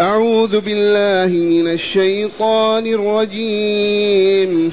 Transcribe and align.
أعوذ 0.00 0.60
بالله 0.60 1.26
من 1.26 1.68
الشيطان 1.68 2.86
الرجيم. 2.86 4.72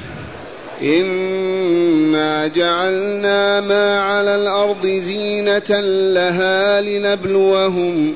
إنا 0.81 2.47
جعلنا 2.47 3.61
ما 3.61 4.01
على 4.01 4.35
الأرض 4.35 4.87
زينة 4.87 5.79
لها 6.13 6.81
لنبلوهم 6.81 8.13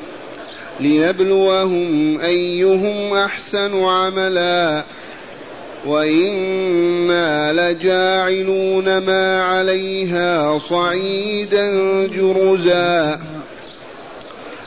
لنبلوهم 0.80 2.20
أيهم 2.22 3.14
أحسن 3.14 3.84
عملا. 3.84 4.84
وإنا 5.86 7.54
لجاعلون 7.54 8.98
ما 8.98 9.44
عليها 9.44 10.58
صعيدا 10.58 11.72
جرزا. 12.08 13.20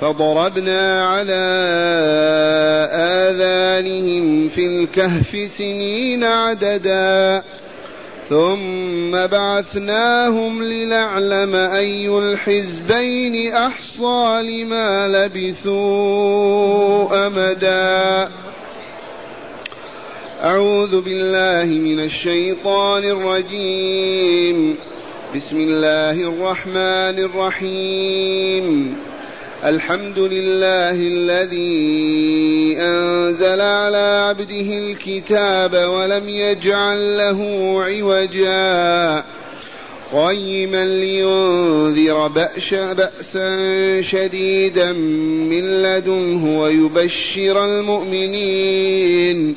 فضربنا 0.00 1.08
على 1.08 1.44
آذانهم 2.92 4.48
في 4.48 4.66
الكهف 4.66 5.50
سنين 5.50 6.24
عددا. 6.24 7.42
ثم 8.28 9.26
بعثناهم 9.26 10.62
لنعلم 10.62 11.54
أي 11.54 12.08
الحزبين 12.08 13.52
أحصى 13.52 14.42
لما 14.42 15.08
لبثوا 15.08 15.76
أمدا. 17.26 18.28
أعوذ 20.44 21.00
بالله 21.00 21.64
من 21.64 22.00
الشيطان 22.00 23.04
الرجيم. 23.04 24.76
بسم 25.36 25.60
الله 25.60 26.10
الرحمن 26.10 27.18
الرحيم. 27.18 28.96
الحمد 29.64 30.18
لله 30.18 30.90
الذي 30.90 32.76
أنزل 32.80 33.60
على 33.60 34.24
عبده 34.28 34.70
الكتاب 34.72 35.74
ولم 35.88 36.28
يجعل 36.28 37.18
له 37.18 37.40
عوجا. 37.82 39.24
قيما 40.12 40.84
لينذر 40.84 42.28
بأس 42.28 42.74
بأسا 42.74 44.02
شديدا 44.02 44.92
من 44.92 45.82
لدنه 45.82 46.60
ويبشر 46.60 47.64
المؤمنين. 47.64 49.56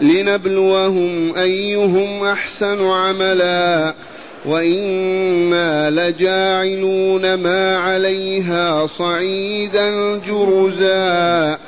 لنبلوهم 0.00 1.36
أيهم 1.36 2.24
أحسن 2.24 2.86
عملا 2.86 3.94
وإنا 4.44 5.90
لجاعلون 5.90 7.34
ما 7.34 7.76
عليها 7.76 8.86
صعيدا 8.86 10.18
جرزا 10.18 11.58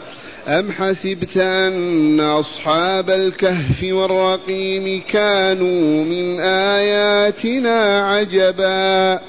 أم 0.49 0.73
حسبت 0.73 1.37
أن 1.37 2.21
أصحاب 2.21 3.11
الكهف 3.11 3.83
والرقيم 3.83 5.03
كانوا 5.13 6.05
من 6.05 6.41
آياتنا 6.41 8.09
عجبا؟ 8.11 9.21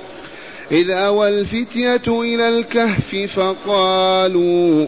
إذ 0.72 0.90
أوى 0.90 1.30
الفتية 1.30 2.02
إلى 2.08 2.50
الكهف 2.50 3.16
فقالوا 3.36 4.88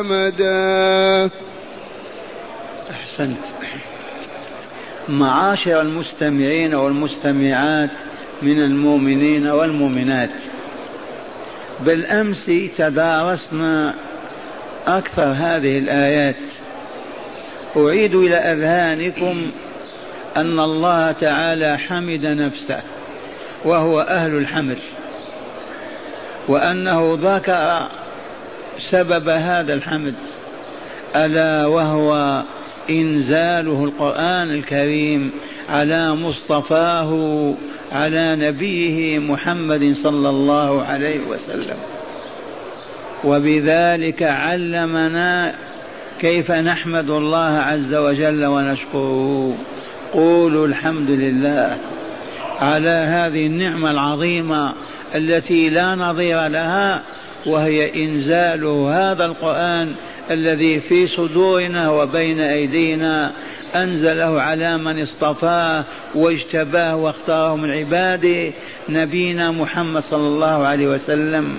أمدا. 0.00 1.30
أحسنت. 2.90 3.38
معاشر 5.08 5.80
المستمعين 5.80 6.74
والمستمعات 6.74 7.90
من 8.42 8.62
المؤمنين 8.62 9.46
والمؤمنات. 9.46 10.40
بالأمس 11.80 12.50
تدارسنا 12.76 13.94
أكثر 14.86 15.32
هذه 15.36 15.78
الآيات. 15.78 16.36
أعيد 17.76 18.14
إلى 18.14 18.36
أذهانكم 18.36 19.50
أن 20.36 20.60
الله 20.60 21.12
تعالى 21.12 21.78
حمد 21.78 22.26
نفسه 22.26 22.82
وهو 23.64 24.00
أهل 24.00 24.36
الحمد 24.36 24.78
وأنه 26.48 27.18
ذكر 27.22 27.88
سبب 28.90 29.28
هذا 29.28 29.74
الحمد 29.74 30.14
ألا 31.16 31.66
وهو 31.66 32.42
إنزاله 32.90 33.84
القرآن 33.84 34.50
الكريم 34.50 35.30
على 35.70 36.10
مصطفاه 36.10 37.54
على 37.92 38.36
نبيه 38.36 39.18
محمد 39.18 39.94
صلى 40.02 40.28
الله 40.28 40.82
عليه 40.82 41.26
وسلم. 41.26 41.76
وبذلك 43.24 44.22
علمنا 44.22 45.54
كيف 46.20 46.50
نحمد 46.50 47.10
الله 47.10 47.58
عز 47.58 47.94
وجل 47.94 48.44
ونشكره. 48.44 49.54
قولوا 50.12 50.66
الحمد 50.66 51.10
لله 51.10 51.78
على 52.60 52.88
هذه 52.88 53.46
النعمة 53.46 53.90
العظيمة 53.90 54.74
التي 55.14 55.70
لا 55.70 55.94
نظير 55.94 56.46
لها 56.46 57.02
وهي 57.46 58.04
إنزال 58.04 58.64
هذا 58.64 59.26
القرآن 59.26 59.92
الذي 60.30 60.80
في 60.80 61.06
صدورنا 61.06 61.90
وبين 61.90 62.40
أيدينا 62.40 63.32
أنزله 63.74 64.40
على 64.40 64.78
من 64.78 65.02
اصطفاه 65.02 65.84
واجتباه 66.14 66.96
واختاره 66.96 67.56
من 67.56 67.70
عباده 67.70 68.52
نبينا 68.88 69.50
محمد 69.50 70.02
صلى 70.02 70.28
الله 70.28 70.66
عليه 70.66 70.88
وسلم. 70.88 71.54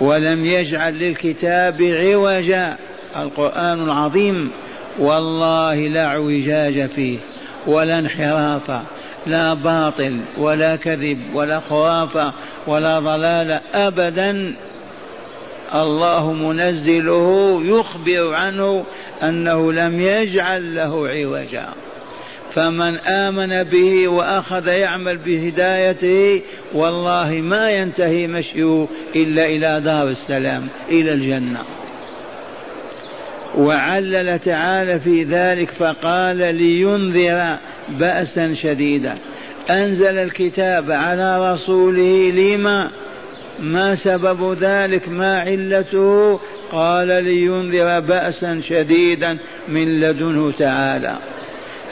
ولم 0.00 0.44
يجعل 0.44 0.98
للكتاب 0.98 1.82
عوجا 1.82 2.76
القرآن 3.16 3.82
العظيم 3.82 4.50
والله 4.98 5.74
لا 5.74 6.06
اعوجاج 6.06 6.88
فيه 6.88 7.18
ولا 7.66 7.98
انحراف 7.98 8.82
لا 9.26 9.54
باطل 9.54 10.20
ولا 10.38 10.76
كذب 10.76 11.18
ولا 11.34 11.60
خرافة 11.60 12.32
ولا 12.66 13.00
ضلال 13.00 13.60
أبدا. 13.74 14.54
الله 15.74 16.32
منزله 16.32 17.60
يخبر 17.64 18.34
عنه 18.34 18.84
أنه 19.22 19.72
لم 19.72 20.00
يجعل 20.00 20.74
له 20.74 21.08
عوجا. 21.08 21.68
فمن 22.54 22.98
آمن 22.98 23.62
به 23.62 24.08
وأخذ 24.08 24.68
يعمل 24.68 25.16
بهدايته 25.16 26.42
والله 26.74 27.40
ما 27.42 27.70
ينتهي 27.70 28.26
مشيه 28.26 28.86
إلا 29.16 29.46
إلى 29.46 29.80
دار 29.80 30.08
السلام 30.08 30.68
إلى 30.88 31.12
الجنة. 31.12 31.62
وعلل 33.58 34.38
تعالى 34.38 35.00
في 35.00 35.24
ذلك 35.24 35.70
فقال 35.70 36.36
لينذر 36.54 37.56
بأسا 37.88 38.54
شديدا. 38.54 39.14
أنزل 39.70 40.18
الكتاب 40.18 40.90
على 40.90 41.52
رسوله 41.52 42.30
لما؟ 42.30 42.90
ما 43.60 43.94
سبب 43.94 44.56
ذلك؟ 44.60 45.08
ما 45.08 45.40
علته؟ 45.40 46.40
قال 46.72 47.24
لينذر 47.24 48.00
بأسا 48.00 48.60
شديدا 48.60 49.38
من 49.68 50.00
لدنه 50.00 50.52
تعالى. 50.58 51.18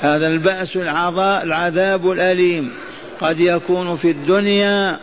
هذا 0.00 0.28
البأس 0.28 0.76
العذاب 0.76 2.10
الأليم 2.10 2.72
قد 3.20 3.40
يكون 3.40 3.96
في 3.96 4.10
الدنيا 4.10 4.98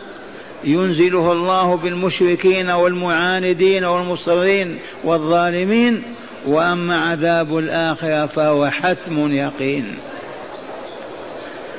ينزله 0.64 1.32
الله 1.32 1.76
بالمشركين 1.76 2.70
والمعاندين 2.70 3.84
والمصرين 3.84 4.78
والظالمين 5.04 6.02
وأما 6.46 6.96
عذاب 6.96 7.58
الآخرة 7.58 8.26
فهو 8.26 8.70
حتم 8.70 9.32
يقين. 9.32 9.98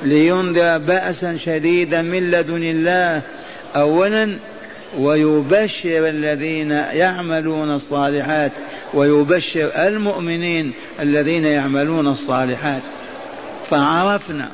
لينذر 0.03 0.77
بأسا 0.77 1.37
شديدا 1.37 2.01
من 2.01 2.31
لدن 2.31 2.63
الله 2.63 3.21
اولا 3.75 4.39
ويبشر 4.97 6.07
الذين 6.09 6.71
يعملون 6.71 7.75
الصالحات 7.75 8.51
ويبشر 8.93 9.71
المؤمنين 9.75 10.73
الذين 10.99 11.45
يعملون 11.45 12.07
الصالحات. 12.07 12.81
فعرفنا 13.69 14.51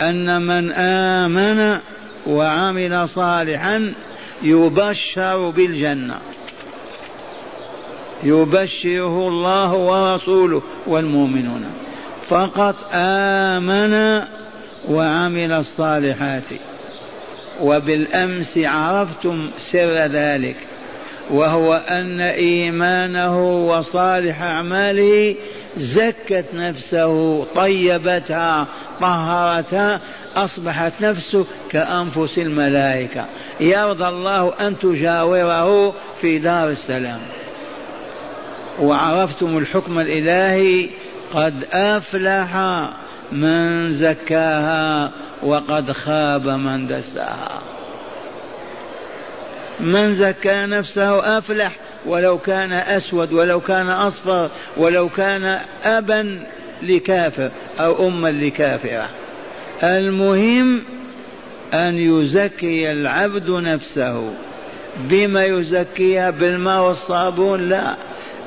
أن 0.00 0.42
من 0.42 0.72
آمن 0.72 1.78
وعمل 2.26 3.08
صالحا 3.08 3.94
يبشر 4.42 5.50
بالجنة. 5.50 6.18
يبشره 8.22 9.28
الله 9.28 9.72
ورسوله 9.72 10.62
والمؤمنون. 10.86 11.64
فقط 12.28 12.76
آمن 12.92 14.22
وعمل 14.88 15.52
الصالحات. 15.52 16.42
وبالأمس 17.60 18.58
عرفتم 18.58 19.50
سر 19.58 20.06
ذلك 20.06 20.56
وهو 21.30 21.74
أن 21.74 22.20
إيمانه 22.20 23.66
وصالح 23.66 24.42
أعماله 24.42 25.34
زكت 25.76 26.44
نفسه 26.54 27.44
طيبتها 27.44 28.66
طهرتها 29.00 30.00
أصبحت 30.36 30.92
نفسه 31.00 31.46
كأنفس 31.70 32.38
الملائكة. 32.38 33.24
يرضى 33.60 34.08
الله 34.08 34.52
أن 34.60 34.78
تجاوره 34.78 35.94
في 36.20 36.38
دار 36.38 36.70
السلام. 36.70 37.20
وعرفتم 38.80 39.58
الحكم 39.58 39.98
الإلهي 39.98 40.88
قد 41.34 41.64
أفلح 41.72 42.56
من 43.32 43.92
زكاها 43.92 45.10
وقد 45.42 45.92
خاب 45.92 46.48
من 46.48 46.86
دساها. 46.86 47.60
من 49.80 50.14
زكى 50.14 50.62
نفسه 50.62 51.38
أفلح 51.38 51.72
ولو 52.06 52.38
كان 52.38 52.72
أسود 52.72 53.32
ولو 53.32 53.60
كان 53.60 53.88
أصفر 53.88 54.50
ولو 54.76 55.08
كان 55.08 55.58
أبا 55.84 56.40
لكافر 56.82 57.50
أو 57.80 58.08
أما 58.08 58.28
لكافرة. 58.28 59.08
المهم 59.82 60.82
أن 61.74 61.94
يزكي 61.94 62.90
العبد 62.90 63.50
نفسه. 63.50 64.32
بما 64.96 65.44
يزكيها 65.44 66.30
بالماء 66.30 66.82
والصابون 66.82 67.68
لا. 67.68 67.96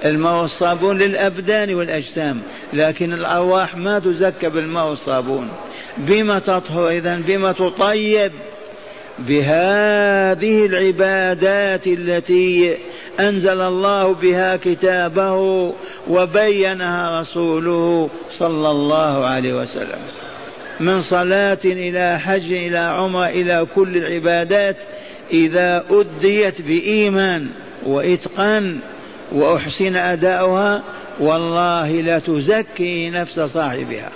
الماء 0.05 0.41
والصابون 0.41 0.97
للأبدان 0.97 1.75
والأجسام 1.75 2.41
لكن 2.73 3.13
الأرواح 3.13 3.77
ما 3.77 3.99
تزكى 3.99 4.49
بالماء 4.49 4.87
والصابون 4.89 5.49
بما 5.97 6.39
تطهر 6.39 6.89
إذا؟ 6.89 7.15
بما 7.15 7.51
تطيب. 7.51 8.31
بهذه 9.19 10.65
العبادات 10.65 11.87
التي 11.87 12.77
أنزل 13.19 13.61
الله 13.61 14.13
بها 14.13 14.55
كتابه 14.55 15.73
وبينها 16.07 17.21
رسوله 17.21 18.09
صلى 18.39 18.69
الله 18.71 19.25
عليه 19.25 19.53
وسلم. 19.53 19.99
من 20.79 21.01
صلاة 21.01 21.57
إلى 21.65 22.19
حج 22.19 22.51
إلى 22.51 22.77
عمرة 22.77 23.25
إلى 23.27 23.67
كل 23.75 23.97
العبادات 23.97 24.77
إذا 25.33 25.83
أديت 25.89 26.61
بإيمان 26.61 27.47
وإتقان 27.85 28.79
وأحسن 29.31 29.95
أداؤها 29.95 30.81
والله 31.19 31.91
لا 31.91 32.19
تزكي 32.19 33.09
نفس 33.09 33.39
صاحبها 33.39 34.09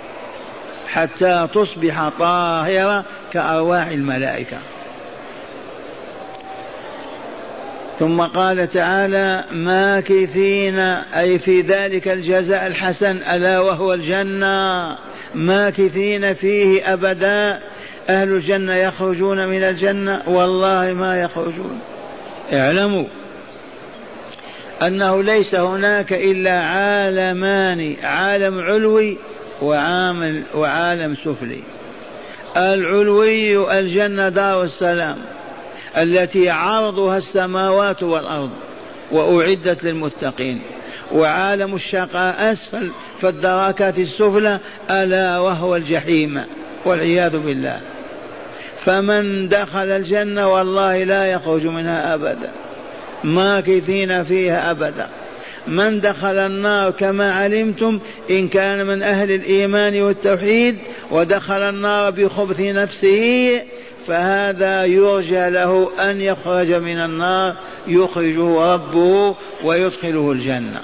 حتى 0.88 1.48
تصبح 1.54 2.08
طاهرة 2.18 3.04
كأرواح 3.32 3.86
الملائكة. 3.86 4.58
ثم 7.98 8.20
قال 8.20 8.68
تعالى 8.68 9.44
ماكثين 9.52 10.78
أي 10.78 11.38
في 11.38 11.60
ذلك 11.60 12.08
الجزاء 12.08 12.66
الحسن 12.66 13.16
ألا 13.16 13.60
وهو 13.60 13.94
الجنة؟ 13.94 14.96
ماكثين 15.34 16.34
فيه 16.34 16.92
أبدا؟ 16.92 17.60
أهل 18.08 18.28
الجنة 18.28 18.74
يخرجون 18.74 19.48
من 19.48 19.62
الجنة؟ 19.62 20.22
والله 20.26 20.92
ما 20.92 21.22
يخرجون. 21.22 21.80
اعلموا 22.52 23.04
أنه 24.82 25.22
ليس 25.22 25.54
هناك 25.54 26.12
إلا 26.12 26.62
عالمان 26.62 27.96
عالم 28.02 28.58
علوي 28.58 29.18
وعامل 29.62 30.42
وعالم 30.54 31.14
سفلي. 31.14 31.60
العلوي 32.56 33.78
الجنة 33.78 34.28
دار 34.28 34.62
السلام 34.62 35.18
التي 35.96 36.50
عرضها 36.50 37.18
السماوات 37.18 38.02
والأرض 38.02 38.50
وأعدت 39.10 39.84
للمتقين. 39.84 40.62
وعالم 41.12 41.74
الشقاء 41.74 42.52
أسفل 42.52 42.90
في 43.20 43.28
الدركات 43.28 43.98
السفلى 43.98 44.58
ألا 44.90 45.38
وهو 45.38 45.76
الجحيم 45.76 46.42
والعياذ 46.84 47.38
بالله. 47.38 47.80
فمن 48.84 49.48
دخل 49.48 49.90
الجنة 49.90 50.48
والله 50.48 51.04
لا 51.04 51.26
يخرج 51.26 51.66
منها 51.66 52.14
أبدا. 52.14 52.50
ماكثين 53.24 54.24
فيها 54.24 54.70
أبدا. 54.70 55.08
من 55.66 56.00
دخل 56.00 56.38
النار 56.38 56.90
كما 56.90 57.32
علمتم 57.32 58.00
إن 58.30 58.48
كان 58.48 58.86
من 58.86 59.02
أهل 59.02 59.30
الإيمان 59.30 60.02
والتوحيد 60.02 60.78
ودخل 61.10 61.62
النار 61.62 62.10
بخبث 62.10 62.60
نفسه 62.60 63.60
فهذا 64.06 64.84
يرجى 64.84 65.50
له 65.50 65.90
أن 66.10 66.20
يخرج 66.20 66.74
من 66.74 67.00
النار 67.00 67.54
يخرجه 67.86 68.74
ربه 68.74 69.34
ويدخله 69.64 70.32
الجنة. 70.32 70.80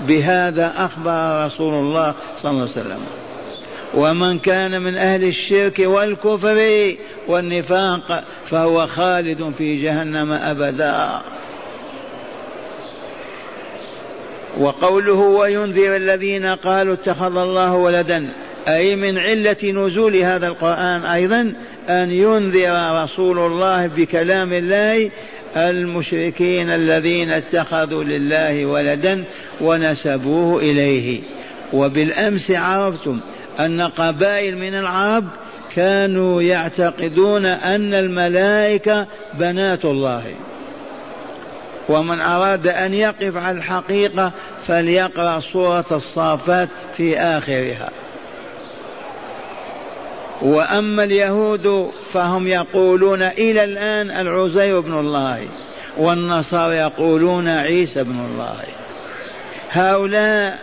بهذا 0.00 0.72
أخبر 0.76 1.46
رسول 1.46 1.74
الله 1.74 2.14
صلى 2.42 2.50
الله 2.50 2.62
عليه 2.62 2.70
وسلم. 2.70 3.00
ومن 3.94 4.38
كان 4.38 4.82
من 4.82 4.96
أهل 4.96 5.24
الشرك 5.24 5.78
والكفر 5.78 6.92
والنفاق 7.28 8.24
فهو 8.50 8.86
خالد 8.86 9.52
في 9.58 9.82
جهنم 9.82 10.32
أبدا. 10.32 11.22
وقوله 14.58 15.12
وينذر 15.12 15.96
الذين 15.96 16.46
قالوا 16.46 16.94
اتخذ 16.94 17.36
الله 17.36 17.74
ولدا 17.74 18.28
أي 18.68 18.96
من 18.96 19.18
علة 19.18 19.56
نزول 19.64 20.16
هذا 20.16 20.46
القرآن 20.46 21.04
أيضا 21.04 21.52
أن 21.88 22.10
ينذر 22.10 23.02
رسول 23.04 23.38
الله 23.38 23.86
بكلام 23.86 24.52
الله 24.52 25.10
المشركين 25.56 26.70
الذين 26.70 27.30
اتخذوا 27.30 28.04
لله 28.04 28.66
ولدا 28.66 29.24
ونسبوه 29.60 30.60
إليه. 30.62 31.20
وبالأمس 31.72 32.50
عرفتم 32.50 33.20
أن 33.60 33.80
قبائل 33.80 34.58
من 34.58 34.74
العرب 34.74 35.24
كانوا 35.74 36.42
يعتقدون 36.42 37.46
أن 37.46 37.94
الملائكة 37.94 39.06
بنات 39.34 39.84
الله. 39.84 40.24
ومن 41.88 42.20
أراد 42.20 42.66
أن 42.66 42.94
يقف 42.94 43.36
على 43.36 43.58
الحقيقة 43.58 44.32
فليقرأ 44.66 45.40
سورة 45.40 45.84
الصافات 45.92 46.68
في 46.96 47.18
آخرها. 47.18 47.90
وأما 50.42 51.04
اليهود 51.04 51.90
فهم 52.12 52.48
يقولون 52.48 53.22
إلى 53.22 53.64
الآن 53.64 54.10
العزير 54.10 54.80
بن 54.80 54.98
الله 54.98 55.48
والنصارى 55.96 56.76
يقولون 56.76 57.48
عيسى 57.48 58.04
بن 58.04 58.18
الله. 58.30 58.56
هؤلاء 59.70 60.58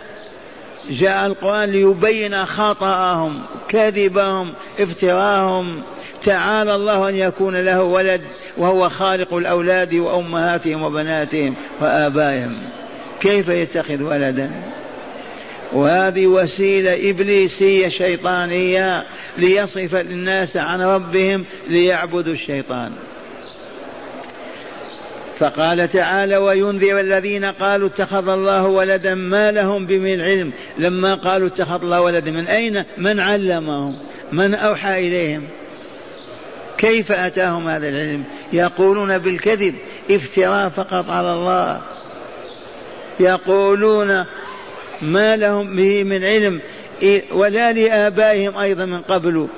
جاء 0.90 1.26
القرآن 1.26 1.70
ليبين 1.70 2.46
خطأهم 2.46 3.42
كذبهم 3.68 4.52
افتراهم 4.80 5.82
تعالى 6.24 6.74
الله 6.74 7.08
أن 7.08 7.14
يكون 7.16 7.56
له 7.56 7.82
ولد 7.82 8.20
وهو 8.56 8.88
خالق 8.88 9.34
الأولاد 9.34 9.94
وأمهاتهم 9.94 10.82
وبناتهم 10.82 11.54
وآبائهم. 11.80 12.58
كيف 13.20 13.48
يتخذ 13.48 14.02
ولدا؟ 14.02 14.50
وهذه 15.72 16.26
وسيلة 16.26 17.10
إبليسية 17.10 17.88
شيطانية 17.88 19.04
ليصرف 19.38 19.94
الناس 19.94 20.56
عن 20.56 20.82
ربهم 20.82 21.44
ليعبدوا 21.68 22.32
الشيطان. 22.32 22.92
فقال 25.38 25.88
تعالى 25.88 26.36
وينذر 26.36 27.00
الذين 27.00 27.44
قالوا 27.44 27.88
اتخذ 27.88 28.28
الله 28.28 28.66
ولدا 28.66 29.14
ما 29.14 29.50
لهم 29.50 29.86
بمن 29.86 30.20
علم. 30.20 30.52
لما 30.78 31.14
قالوا 31.14 31.48
اتخذ 31.48 31.82
الله 31.82 32.00
ولدا 32.00 32.30
من 32.30 32.46
أين؟ 32.46 32.84
من 32.98 33.20
علمهم 33.20 33.98
من 34.32 34.54
أوحى 34.54 34.98
إليهم. 35.08 35.42
كيف 36.84 37.12
أتاهم 37.12 37.68
هذا 37.68 37.88
العلم؟ 37.88 38.24
يقولون 38.52 39.18
بالكذب 39.18 39.74
افتراء 40.10 40.68
فقط 40.68 41.10
على 41.10 41.32
الله. 41.32 41.80
يقولون 43.20 44.24
ما 45.02 45.36
لهم 45.36 45.76
به 45.76 46.04
من 46.04 46.24
علم 46.24 46.60
ولا 47.32 47.72
لآبائهم 47.72 48.56
أيضا 48.56 48.84
من 48.84 49.00
قبل. 49.00 49.48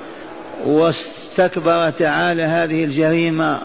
واستكبر 0.65 1.89
تعالى 1.89 2.43
هذه 2.43 2.83
الجريمة 2.83 3.61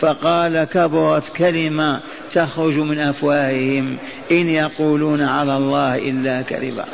فقال 0.00 0.64
كبرت 0.64 1.36
كلمة 1.36 2.00
تخرج 2.32 2.74
من 2.74 2.98
أفواههم 2.98 3.96
إن 4.30 4.48
يقولون 4.48 5.22
على 5.22 5.56
الله 5.56 5.98
إلا 5.98 6.42
كذبا. 6.42 6.84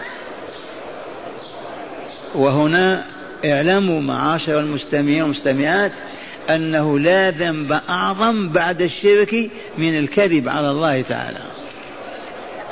وهنا 2.35 3.05
اعلموا 3.45 4.01
معاشر 4.01 4.61
المستمعين 4.61 5.23
والمستمعات 5.23 5.93
أنه 6.51 6.99
لا 6.99 7.31
ذنب 7.31 7.73
أعظم 7.89 8.49
بعد 8.49 8.83
الشرك 8.83 9.51
من 9.79 9.99
الكذب 9.99 10.49
على 10.49 10.71
الله 10.71 11.03
تعالى. 11.03 11.41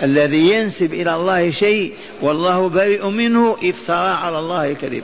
الذي 0.03 0.51
ينسب 0.51 0.95
إلى 0.95 1.15
الله 1.15 1.51
شيء 1.51 1.93
والله 2.23 2.69
بريء 2.69 3.07
منه 3.07 3.57
افترى 3.65 4.09
على 4.09 4.39
الله 4.39 4.73
كذب. 4.73 5.03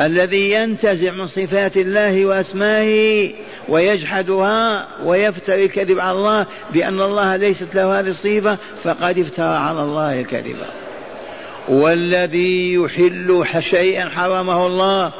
الذي 0.00 0.50
ينتزع 0.50 1.10
من 1.10 1.26
صفات 1.26 1.76
الله 1.76 2.26
وأسمائه 2.26 3.32
ويجحدها 3.68 4.88
ويفتري 5.04 5.64
الكذب 5.64 6.00
على 6.00 6.18
الله 6.18 6.46
بأن 6.72 7.00
الله 7.00 7.36
ليست 7.36 7.74
له 7.74 8.00
هذه 8.00 8.08
الصفة 8.08 8.58
فقد 8.84 9.18
افترى 9.18 9.56
على 9.56 9.80
الله 9.82 10.22
كذبا. 10.22 10.66
والذي 11.68 12.74
يحل 12.74 13.44
شيئا 13.60 14.08
حرمه 14.08 14.66
الله 14.66 15.12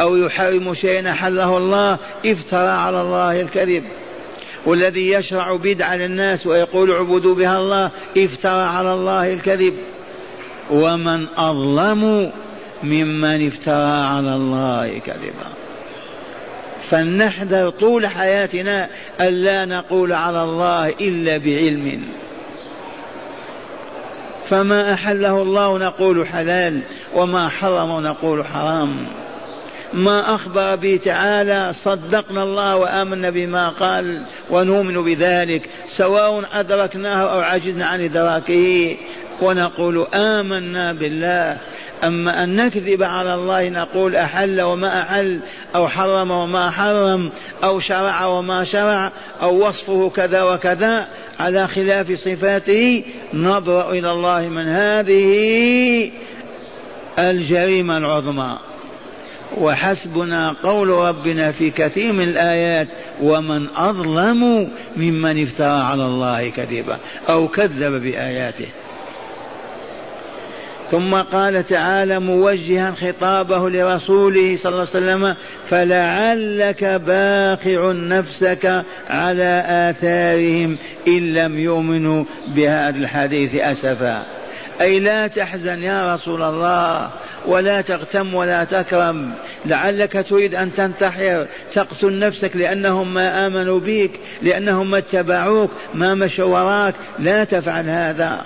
أو 0.00 0.16
يحرم 0.16 0.74
شيئا 0.74 1.12
حله 1.12 1.56
الله 1.56 1.98
افترى 2.26 2.68
على 2.68 3.00
الله 3.00 3.40
الكذب. 3.40 3.84
والذي 4.66 5.10
يشرع 5.10 5.56
بدعة 5.56 5.96
للناس 5.96 6.46
ويقول 6.46 6.90
اعبدوا 6.90 7.34
بها 7.34 7.58
الله 7.58 7.90
افترى 8.18 8.62
على 8.62 8.94
الله 8.94 9.32
الكذب. 9.32 9.74
ومن 10.70 11.26
أظلم 11.36 12.32
ممن 12.82 13.46
افترى 13.46 14.02
على 14.02 14.34
الله 14.34 14.98
كذبا. 14.98 15.48
فلنحذر 16.90 17.70
طول 17.70 18.06
حياتنا 18.06 18.88
ألا 19.20 19.64
نقول 19.64 20.12
على 20.12 20.42
الله 20.42 20.88
إلا 20.88 21.36
بعلم. 21.36 22.02
فما 24.50 24.92
أحله 24.92 25.42
الله 25.42 25.78
نقول 25.78 26.26
حلال 26.26 26.80
وما 27.14 27.48
حرم 27.48 28.00
نقول 28.00 28.46
حرام. 28.46 29.06
ما 29.92 30.34
أخبر 30.34 30.76
به 30.76 31.00
تعالى 31.04 31.74
صدقنا 31.82 32.42
الله 32.42 32.76
وآمنا 32.76 33.30
بما 33.30 33.68
قال 33.68 34.22
ونؤمن 34.50 35.04
بذلك 35.04 35.68
سواء 35.88 36.44
أدركناه 36.52 37.32
أو 37.32 37.40
عجزنا 37.40 37.86
عن 37.86 38.04
إدراكه. 38.04 38.96
ونقول 39.42 40.06
آمنا 40.14 40.92
بالله. 40.92 41.58
أما 42.04 42.44
أن 42.44 42.56
نكذب 42.56 43.02
على 43.02 43.34
الله 43.34 43.68
نقول 43.68 44.16
أحل 44.16 44.60
وما 44.60 45.02
أحل 45.02 45.40
أو 45.74 45.88
حرم 45.88 46.30
وما 46.30 46.70
حرم 46.70 47.30
أو 47.64 47.80
شرع 47.80 48.26
وما 48.26 48.64
شرع 48.64 49.12
أو 49.42 49.68
وصفه 49.68 50.10
كذا 50.16 50.42
وكذا 50.42 51.06
على 51.40 51.68
خلاف 51.68 52.12
صفاته 52.12 53.04
نبرأ 53.34 53.90
إلى 53.90 54.12
الله 54.12 54.48
من 54.48 54.68
هذه 54.68 56.10
الجريمة 57.18 57.98
العظمى. 57.98 58.58
وحسبنا 59.56 60.54
قول 60.62 60.88
ربنا 60.88 61.52
في 61.52 61.70
كثير 61.70 62.12
من 62.12 62.22
الآيات 62.22 62.88
ومن 63.22 63.66
أظلم 63.76 64.68
ممن 64.96 65.42
افترى 65.42 65.82
على 65.82 66.06
الله 66.06 66.48
كذبا 66.48 66.98
أو 67.28 67.48
كذب 67.48 68.02
بآياته. 68.02 68.66
ثم 70.90 71.14
قال 71.14 71.66
تعالى 71.66 72.18
موجها 72.18 72.94
خطابه 73.00 73.70
لرسوله 73.70 74.56
صلى 74.56 74.72
الله 74.72 74.86
عليه 74.94 75.06
وسلم 75.06 75.34
فلعلك 75.70 76.84
باخع 76.84 77.92
نفسك 77.92 78.84
على 79.10 79.64
آثارهم 79.68 80.78
إن 81.08 81.34
لم 81.34 81.58
يؤمنوا 81.58 82.24
بهذا 82.48 82.98
الحديث 82.98 83.54
أسفا. 83.54 84.22
أي 84.80 85.00
لا 85.00 85.26
تحزن 85.26 85.82
يا 85.82 86.14
رسول 86.14 86.42
الله 86.42 87.10
ولا 87.46 87.80
تغتم 87.80 88.34
ولا 88.34 88.64
تكرم. 88.64 89.32
لعلك 89.66 90.26
تريد 90.30 90.54
أن 90.54 90.74
تنتحر. 90.74 91.46
تقتل 91.72 92.18
نفسك 92.18 92.56
لأنهم 92.56 93.14
ما 93.14 93.46
آمنوا 93.46 93.80
بك 93.80 94.10
لأنهم 94.42 94.90
ما 94.90 94.98
اتبعوك 94.98 95.70
ما 95.94 96.14
مشوا 96.14 96.44
وراك. 96.44 96.94
لا 97.18 97.44
تفعل 97.44 97.90
هذا. 97.90 98.44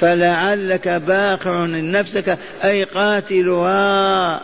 فلعلك 0.00 0.88
باقع 0.88 1.66
نفسك 1.66 2.38
أي 2.64 2.84
قاتلها. 2.84 4.40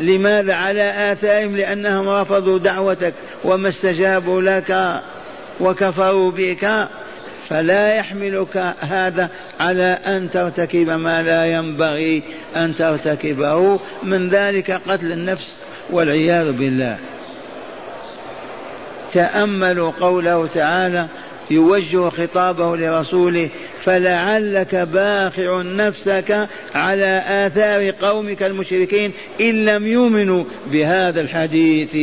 لماذا؟ 0.00 0.54
على 0.54 1.12
آثارهم 1.12 1.56
لأنهم 1.56 2.08
رفضوا 2.08 2.58
دعوتك 2.58 3.14
وما 3.44 3.68
استجابوا 3.68 4.42
لك 4.42 5.02
وكفروا 5.60 6.30
بك. 6.30 6.88
فلا 7.48 7.94
يحملك 7.94 8.74
هذا 8.80 9.28
على 9.60 9.98
أن 10.06 10.30
ترتكب 10.30 10.90
ما 10.90 11.22
لا 11.22 11.46
ينبغي 11.46 12.22
أن 12.56 12.74
ترتكبه. 12.74 13.80
من 14.02 14.28
ذلك 14.28 14.70
قتل 14.70 15.12
النفس 15.12 15.60
والعياذ 15.90 16.52
بالله. 16.52 16.98
تأملوا 19.12 19.90
قوله 20.00 20.46
تعالى 20.54 21.06
يوجه 21.50 22.08
خطابه 22.08 22.76
لرسوله 22.76 23.48
فلعلك 23.84 24.74
باخع 24.74 25.62
نفسك 25.62 26.48
على 26.74 27.22
آثار 27.28 27.90
قومك 27.90 28.42
المشركين 28.42 29.12
إن 29.40 29.64
لم 29.64 29.86
يؤمنوا 29.86 30.44
بهذا 30.66 31.20
الحديث. 31.20 31.94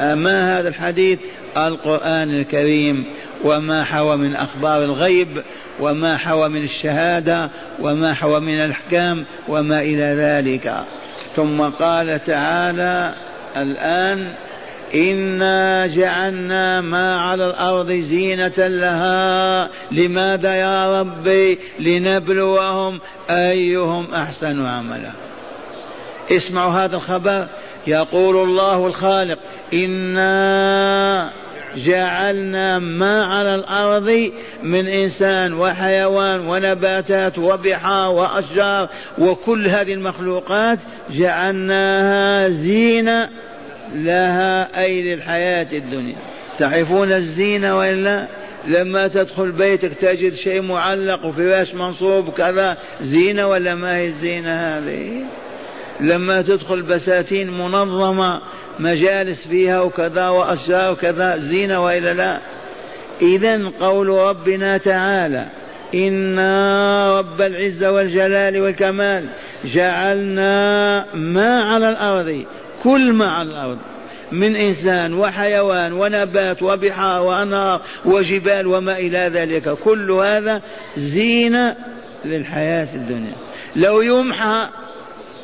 ما 0.00 0.58
هذا 0.58 0.68
الحديث؟ 0.68 1.18
القرآن 1.56 2.30
الكريم. 2.30 3.04
وما 3.44 3.84
حوى 3.84 4.16
من 4.16 4.36
أخبار 4.36 4.84
الغيب 4.84 5.42
وما 5.80 6.16
حوى 6.16 6.48
من 6.48 6.64
الشهادة 6.64 7.50
وما 7.80 8.14
حوى 8.14 8.40
من 8.40 8.60
الأحكام 8.60 9.24
وما 9.48 9.80
إلى 9.80 10.02
ذلك. 10.02 10.84
ثم 11.36 11.62
قال 11.62 12.22
تعالى 12.22 13.14
الآن 13.56 14.32
إنا 14.94 15.86
جعلنا 15.86 16.80
ما 16.80 17.20
على 17.20 17.46
الأرض 17.46 17.92
زينة 17.92 18.52
لها. 18.58 19.68
لماذا 19.92 20.54
يا 20.54 21.00
ربي؟ 21.00 21.58
لنبلوهم 21.80 23.00
أيهم 23.30 24.14
أحسن 24.14 24.66
عملا. 24.66 25.10
اسمعوا 26.32 26.72
هذا 26.72 26.96
الخبر. 26.96 27.46
يقول 27.86 28.48
الله 28.48 28.86
الخالق 28.86 29.38
إنا 29.74 31.30
جعلنا 31.76 32.78
ما 32.78 33.24
على 33.24 33.54
الأرض 33.54 34.30
من 34.62 34.86
إنسان 34.86 35.52
وحيوان 35.54 36.40
ونباتات 36.40 37.38
وبحار 37.38 38.12
وأشجار 38.12 38.88
وكل 39.18 39.68
هذه 39.68 39.92
المخلوقات 39.92 40.78
جعلناها 41.10 42.48
زينة 42.48 43.30
لها 43.94 44.80
أي 44.80 45.02
للحياة 45.02 45.68
الدنيا. 45.72 46.16
تعرفون 46.58 47.12
الزينة 47.12 47.78
وإلا 47.78 48.26
لما 48.66 49.08
تدخل 49.08 49.52
بيتك 49.52 49.94
تجد 49.94 50.34
شيء 50.34 50.62
معلق 50.62 51.24
وفراش 51.24 51.74
منصوب 51.74 52.30
كذا 52.30 52.76
زينة 53.02 53.46
ولا 53.46 53.74
ما 53.74 53.96
هي 53.96 54.06
الزينة 54.06 54.50
هذه؟ 54.50 55.24
لما 56.00 56.42
تدخل 56.42 56.82
بساتين 56.82 57.50
منظمة 57.50 58.40
مجالس 58.78 59.46
فيها 59.46 59.80
وكذا 59.80 60.28
وأشجار 60.28 60.92
وكذا 60.92 61.36
زينة 61.36 61.84
وإلا 61.84 62.14
لا. 62.14 62.40
إذا 63.22 63.70
قول 63.80 64.08
ربنا 64.08 64.76
تعالى 64.76 65.46
إنا 65.94 67.18
رب 67.18 67.42
العزة 67.42 67.92
والجلال 67.92 68.60
والكمال 68.60 69.24
جعلنا 69.64 71.04
ما 71.14 71.60
على 71.60 71.88
الأرض 71.88 72.44
كل 72.82 73.12
ما 73.12 73.26
على 73.26 73.48
الأرض 73.48 73.78
من 74.32 74.56
إنسان 74.56 75.14
وحيوان 75.14 75.92
ونبات 75.92 76.62
وبحار 76.62 77.22
وأنهار 77.22 77.80
وجبال 78.04 78.66
وما 78.66 78.98
إلى 78.98 79.18
ذلك. 79.18 79.68
كل 79.68 80.10
هذا 80.10 80.62
زينة 80.96 81.76
للحياة 82.24 82.88
الدنيا. 82.94 83.34
لو 83.76 84.00
يمحى 84.00 84.68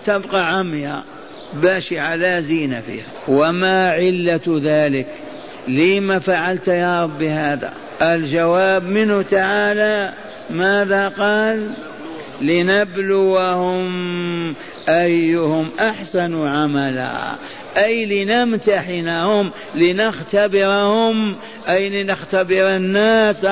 تبقى 0.06 0.58
عمياء 0.58 1.04
باشعة 1.54 2.16
لا 2.16 2.40
زينة 2.40 2.80
فيها. 2.80 3.04
وما 3.28 3.90
علة 3.90 4.60
ذلك؟ 4.62 5.06
لم 5.68 6.20
فعلت 6.20 6.68
يا 6.68 7.02
رب 7.02 7.22
هذا؟ 7.22 7.72
الجواب 8.02 8.84
منه 8.84 9.22
تعالى 9.22 10.12
ماذا 10.50 11.08
قال؟ 11.08 11.74
لنبلوهم 12.40 13.90
أيهم 14.88 15.68
أحسن 15.80 16.46
عملا. 16.46 17.36
أي 17.76 18.24
لنمتحنهم 18.24 19.50
لنختبرهم. 19.74 21.36
أي 21.68 22.02
لنختبر 22.02 22.76
الناس. 22.76 23.44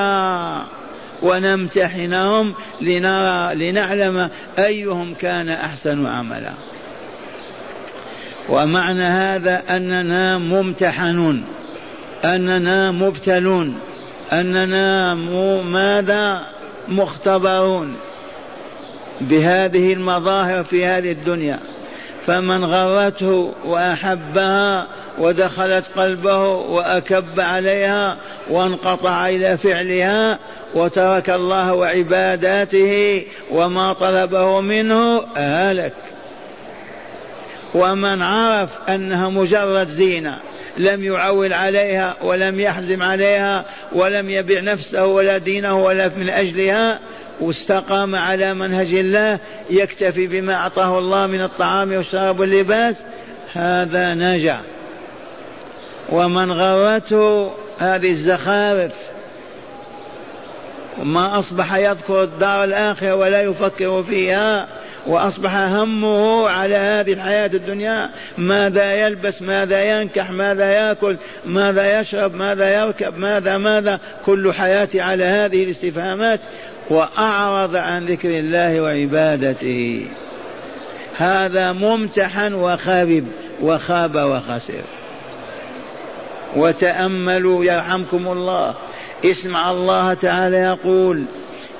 ونمتحنهم 1.21 2.53
لنرى 2.81 3.55
لنعلم 3.55 4.29
أيهم 4.59 5.13
كان 5.13 5.49
أحسن 5.49 6.05
عملا. 6.05 6.53
ومعنى 8.49 9.03
هذا 9.03 9.63
أننا 9.69 10.37
ممتحنون 10.37 11.43
أننا 12.25 12.91
مبتلون 12.91 13.79
أننا 14.33 15.15
ماذا؟ 15.63 16.45
مختبرون 16.87 17.95
بهذه 19.21 19.93
المظاهر 19.93 20.63
في 20.63 20.85
هذه 20.85 21.11
الدنيا. 21.11 21.59
فمن 22.27 22.65
غرته 22.65 23.53
وأحبها 23.65 24.87
ودخلت 25.19 25.85
قلبه 25.95 26.43
وأكب 26.45 27.39
عليها 27.39 28.17
وانقطع 28.49 29.29
إلى 29.29 29.57
فعلها 29.57 30.39
وترك 30.73 31.29
الله 31.29 31.73
وعباداته 31.73 33.23
وما 33.51 33.93
طلبه 33.93 34.61
منه 34.61 35.23
هلك 35.35 35.93
ومن 37.75 38.21
عرف 38.21 38.69
أنها 38.89 39.29
مجرد 39.29 39.87
زينة 39.87 40.39
لم 40.77 41.03
يعول 41.03 41.53
عليها 41.53 42.15
ولم 42.21 42.59
يحزم 42.59 43.03
عليها 43.03 43.65
ولم 43.93 44.29
يبع 44.29 44.59
نفسه 44.59 45.05
ولا 45.05 45.37
دينه 45.37 45.83
ولا 45.83 46.11
من 46.17 46.29
أجلها 46.29 46.99
واستقام 47.41 48.15
على 48.15 48.53
منهج 48.53 48.93
الله 48.93 49.39
يكتفي 49.69 50.27
بما 50.27 50.53
أعطاه 50.53 50.99
الله 50.99 51.27
من 51.27 51.43
الطعام 51.43 51.91
والشراب 51.93 52.39
واللباس 52.39 53.03
هذا 53.53 54.13
نجا 54.13 54.59
ومن 56.09 56.51
غرته 56.51 57.51
هذه 57.79 58.11
الزخارف. 58.11 58.91
ما 61.03 61.39
أصبح 61.39 61.75
يذكر 61.75 62.23
الدار 62.23 62.63
الآخرة 62.63 63.15
ولا 63.15 63.41
يفكر 63.41 64.03
فيها 64.03 64.67
وأصبح 65.07 65.55
همه 65.55 66.49
على 66.49 66.75
هذه 66.75 67.13
الحياة 67.13 67.49
الدنيا 67.53 68.09
ماذا 68.37 68.93
يلبس 68.93 69.41
ماذا 69.41 69.83
ينكح 69.83 70.31
ماذا 70.31 70.71
يأكل 70.71 71.17
ماذا 71.45 71.99
يشرب 71.99 72.35
ماذا 72.35 72.83
يركب 72.83 73.17
ماذا 73.17 73.57
ماذا 73.57 73.99
كل 74.25 74.53
حياتي 74.53 75.01
على 75.01 75.23
هذه 75.23 75.63
الاستفهامات 75.63 76.39
وأعرض 76.89 77.75
عن 77.75 78.05
ذكر 78.05 78.29
الله 78.29 78.81
وعبادته. 78.81 80.07
هذا 81.17 81.71
ممتحن 81.71 82.53
وخابب 82.53 83.27
وخاب 83.61 84.15
وخسر. 84.15 84.83
وتأملوا 86.55 87.65
يرحمكم 87.65 88.27
الله. 88.27 88.75
اسمع 89.25 89.71
الله 89.71 90.13
تعالى 90.13 90.57
يقول 90.57 91.23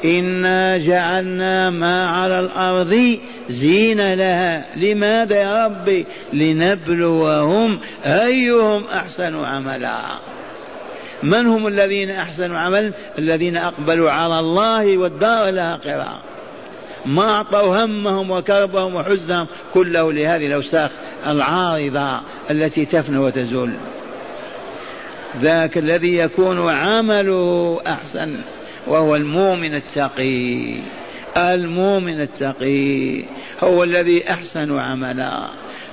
إنا 0.06 0.78
جعلنا 0.78 1.70
ما 1.70 2.10
على 2.10 2.40
الأرض 2.40 3.20
زين 3.50 4.14
لها. 4.14 4.66
لماذا 4.76 5.36
يا 5.36 5.66
ربي؟ 5.66 6.06
لنبلوهم 6.34 7.80
أيهم 8.06 8.84
أحسن 8.94 9.46
عملا. 9.46 9.98
من 11.24 11.48
هم 11.48 11.68
الذين 11.68 12.12
احسنوا 12.12 12.58
عملا 12.58 12.92
الذين 13.20 13.58
أقبلوا 13.58 14.12
على 14.12 14.40
الله 14.40 14.98
والدار 14.98 15.50
الآخرة. 15.50 16.22
ما 17.06 17.32
أعطوا 17.32 17.86
همهم 17.86 18.32
وكربهم 18.32 18.96
وحزنهم 18.96 19.48
كله 19.74 20.14
لهذه 20.14 20.48
الأوساخ 20.48 20.92
العارضة 21.28 22.22
التي 22.52 22.86
تفنى 22.86 23.18
وتزول. 23.18 23.74
ذاك 25.42 25.78
الذي 25.78 26.18
يكون 26.18 26.70
عمله 26.70 27.82
أحسن 27.88 28.36
وهو 28.88 29.16
المؤمن 29.16 29.76
التقي. 29.76 30.76
المؤمن 31.38 32.22
التقي 32.22 33.24
هو 33.64 33.84
الذي 33.84 34.30
أحسن 34.30 34.80
عملا. 34.80 35.50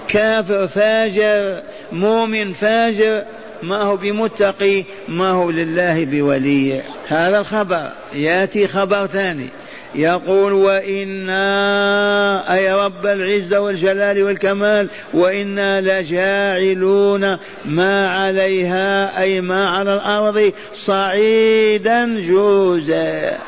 كافر 0.08 0.66
فاجر 0.66 1.62
مؤمن 1.92 2.52
فاجر 2.52 3.24
ما 3.62 3.82
هو 3.82 3.96
بمتقي 3.96 4.84
ما 5.08 5.30
هو 5.30 5.50
لله 5.50 6.04
بولي. 6.04 6.82
هذا 7.08 7.38
الخبر 7.38 7.92
يأتي 8.14 8.68
خبر 8.68 9.06
ثاني. 9.06 9.48
يقول 9.96 10.52
وإنا 10.52 11.34
أي 12.54 12.72
رب 12.72 13.06
العزة 13.06 13.60
والجلال 13.60 14.22
والكمال 14.22 14.88
وإنا 15.14 15.80
لجاعلون 15.80 17.38
ما 17.64 18.08
عليها 18.08 19.20
أي 19.22 19.40
ما 19.40 19.68
على 19.70 19.94
الأرض 19.94 20.52
صعيدا 20.74 22.20
جوزا. 22.20 23.38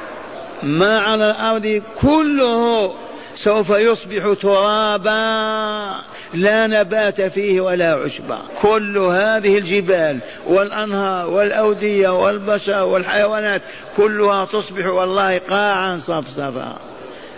ما 0.62 0.98
على 0.98 1.30
الأرض 1.30 1.82
كله 2.00 2.94
سوف 3.36 3.70
يصبح 3.70 4.34
ترابا. 4.42 6.00
لا 6.34 6.66
نبات 6.66 7.20
فيه 7.20 7.60
ولا 7.60 7.94
عشبة 7.94 8.38
كل 8.62 8.98
هذه 8.98 9.58
الجبال 9.58 10.18
والأنهار 10.46 11.30
والأودية 11.30 12.08
والبشر 12.08 12.84
والحيوانات 12.84 13.62
كلها 13.96 14.44
تصبح 14.44 14.86
والله 14.86 15.38
قاعا 15.38 15.98
صفصفا. 15.98 16.76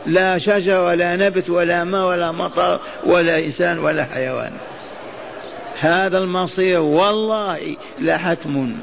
لا 0.06 0.38
شجر 0.38 0.80
ولا 0.80 1.16
نبت 1.16 1.50
ولا 1.50 1.84
ماء 1.84 2.06
ولا 2.06 2.32
مطر 2.32 2.80
ولا 3.04 3.38
إنسان 3.38 3.78
ولا 3.78 4.04
حيوان. 4.04 4.52
هذا 5.80 6.18
المصير 6.18 6.80
والله 6.80 7.76
لحتم. 8.00 8.76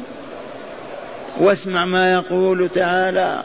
واسمع 1.40 1.86
ما 1.86 2.14
يقول 2.14 2.70
تعالى 2.70 3.44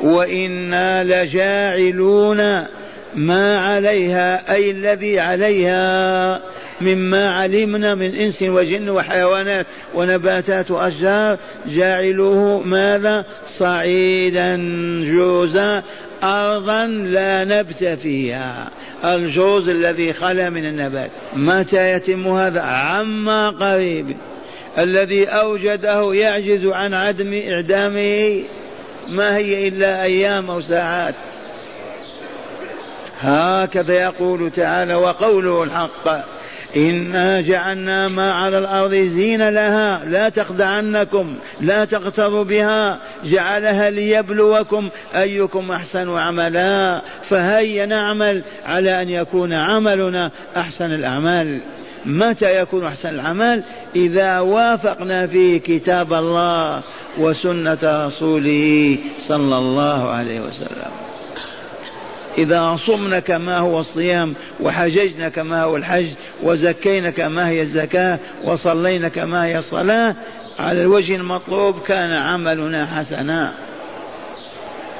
وإنا 0.00 1.04
لجاعلون 1.04 2.66
ما 3.14 3.58
عليها 3.58 4.54
أي 4.54 4.70
الذي 4.70 5.20
عليها 5.20 6.40
مما 6.80 7.34
علمنا 7.34 7.94
من 7.94 8.14
إنس 8.14 8.42
وجن 8.42 8.88
وحيوانات 8.88 9.66
ونباتات 9.94 10.70
وأشجار. 10.70 11.38
جاعلوه 11.66 12.62
ماذا؟ 12.62 13.24
صعيدا 13.58 14.56
جوزا 15.04 15.82
أرضا 16.22 16.86
لا 16.86 17.44
نبت 17.44 17.84
فيها. 17.84 18.70
الجوز 19.04 19.68
الذي 19.68 20.12
خلا 20.12 20.50
من 20.50 20.68
النبات. 20.68 21.10
متى 21.36 21.92
يتم 21.92 22.28
هذا؟ 22.28 22.60
عما 22.60 23.50
قريب. 23.50 24.16
الذي 24.78 25.24
أوجده 25.24 26.14
يعجز 26.14 26.66
عن 26.66 26.94
عدم 26.94 27.40
إعدامه. 27.48 28.42
ما 29.08 29.36
هي 29.36 29.68
إلا 29.68 30.02
أيام 30.02 30.50
أو 30.50 30.60
ساعات. 30.60 31.14
هكذا 33.20 33.94
يقول 33.94 34.50
تعالى 34.50 34.94
وقوله 34.94 35.62
الحق 35.62 36.08
إنا 36.76 37.40
جعلنا 37.40 38.08
ما 38.08 38.32
على 38.32 38.58
الأرض 38.58 38.94
زين 38.94 39.48
لها 39.48 40.04
لا 40.04 40.28
تخدعنكم 40.28 41.34
لا 41.60 41.84
تغتروا 41.84 42.44
بها 42.44 42.98
جعلها 43.24 43.90
ليبلوكم 43.90 44.88
أيكم 45.14 45.72
أحسن 45.72 46.18
عملا 46.18 47.02
فهيا 47.28 47.86
نعمل 47.86 48.42
على 48.66 49.02
أن 49.02 49.08
يكون 49.08 49.52
عملنا 49.52 50.30
أحسن 50.56 50.92
الأعمال. 50.92 51.60
متى 52.06 52.60
يكون 52.60 52.84
أحسن 52.84 53.08
الأعمال؟ 53.08 53.62
إذا 53.96 54.38
وافقنا 54.38 55.26
فيه 55.26 55.60
كتاب 55.60 56.12
الله 56.12 56.82
وسنة 57.18 58.06
رسوله 58.06 58.98
صلى 59.28 59.58
الله 59.58 60.10
عليه 60.10 60.40
وسلم. 60.40 61.09
إذا 62.38 62.76
صمنا 62.76 63.18
كما 63.18 63.58
هو 63.58 63.80
الصيام 63.80 64.34
وحججنا 64.60 65.28
كما 65.28 65.62
هو 65.62 65.76
الحج 65.76 66.06
وزكينا 66.42 67.10
كما 67.10 67.48
هي 67.48 67.62
الزكاة 67.62 68.18
وصلينا 68.44 69.08
كما 69.08 69.44
هي 69.44 69.58
الصلاة 69.58 70.16
على 70.58 70.82
الوجه 70.82 71.16
المطلوب 71.16 71.82
كان 71.82 72.10
عملنا 72.10 72.86
حسنا. 72.86 73.54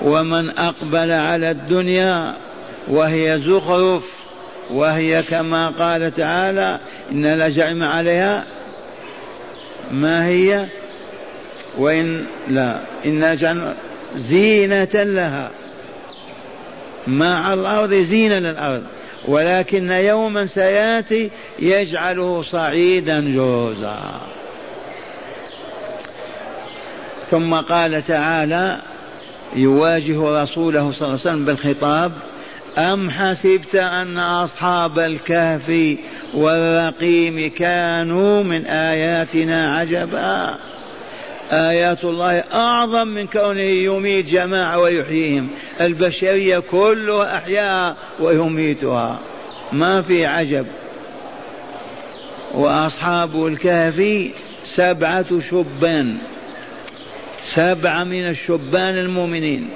ومن 0.02 0.50
أقبل 0.50 1.12
على 1.12 1.50
الدنيا 1.50 2.36
وهي 2.88 3.40
زخرف 3.40 4.04
وهي 4.70 5.22
كما 5.22 5.68
قال 5.68 6.14
تعالى 6.14 6.78
إن 7.12 7.26
لجعم 7.38 7.82
عليها 7.82 8.44
ما 9.90 10.26
هي؟ 10.26 10.66
وإن 11.78 12.24
لا 12.48 12.80
إن 13.06 13.36
زينة 14.16 14.88
لها. 14.94 15.50
على 17.22 17.60
الأرض 17.60 17.94
زينة 17.94 18.38
للأرض 18.38 18.82
ولكن 19.28 19.90
يوما 19.90 20.46
سيأتي 20.46 21.30
يجعله 21.58 22.42
صعيدا 22.42 23.34
جوزا. 23.34 24.20
ثم 27.30 27.54
قال 27.54 28.02
تعالى 28.02 28.78
يواجه 29.56 30.42
رسوله 30.42 30.92
صلى 30.92 31.08
الله 31.08 31.20
عليه 31.20 31.30
وسلم 31.30 31.44
بالخطاب 31.44 32.12
أم 32.78 33.10
حسبت 33.10 33.74
أن 33.74 34.18
أصحاب 34.18 34.98
الكهف 34.98 35.96
والرقيم 36.34 37.50
كانوا 37.58 38.42
من 38.42 38.66
آياتنا 38.66 39.76
عجبا؟ 39.76 40.58
آيات 41.52 42.04
الله 42.04 42.38
أعظم 42.38 43.08
من 43.08 43.26
كونه 43.26 43.62
يميت 43.62 44.26
جماعة 44.26 44.78
ويحييهم. 44.78 45.48
البشرية 45.80 46.58
كلها 46.58 47.36
أحياها 47.36 47.96
ويميتها 48.20 49.18
ما 49.72 50.02
في 50.02 50.26
عجب. 50.26 50.66
وأصحاب 52.54 53.46
الكهف 53.46 54.30
سبعة 54.74 55.40
شبان. 55.50 56.18
سبعة 57.44 58.04
من 58.04 58.28
الشبان 58.28 58.94
المؤمنين. 58.94 59.68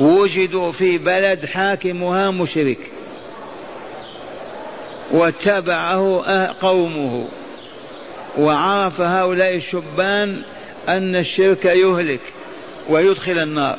وجدوا 0.00 0.72
في 0.72 0.98
بلد 0.98 1.46
حاكمها 1.46 2.30
مشرك. 2.30 2.78
واتبعه 5.10 6.24
قومه. 6.60 7.28
وعرف 8.38 9.00
هؤلاء 9.00 9.54
الشبان 9.54 10.42
أن 10.88 11.16
الشرك 11.16 11.64
يهلك 11.64 12.20
ويدخل 12.88 13.38
النار. 13.38 13.78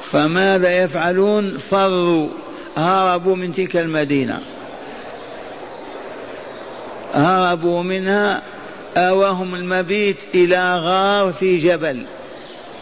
فماذا 0.00 0.82
يفعلون؟ 0.82 1.58
فروا 1.58 2.28
هربوا 2.76 3.36
من 3.36 3.52
تلك 3.52 3.76
المدينة. 3.76 4.40
هربوا 7.14 7.82
منها 7.82 8.42
آواهم 8.96 9.54
المبيت 9.54 10.16
إلى 10.34 10.78
غار 10.78 11.32
في 11.32 11.58
جبل. 11.58 12.06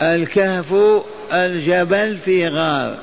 الكهف 0.02 0.74
الجبل 1.32 2.18
في 2.18 2.48
غار. 2.48 2.96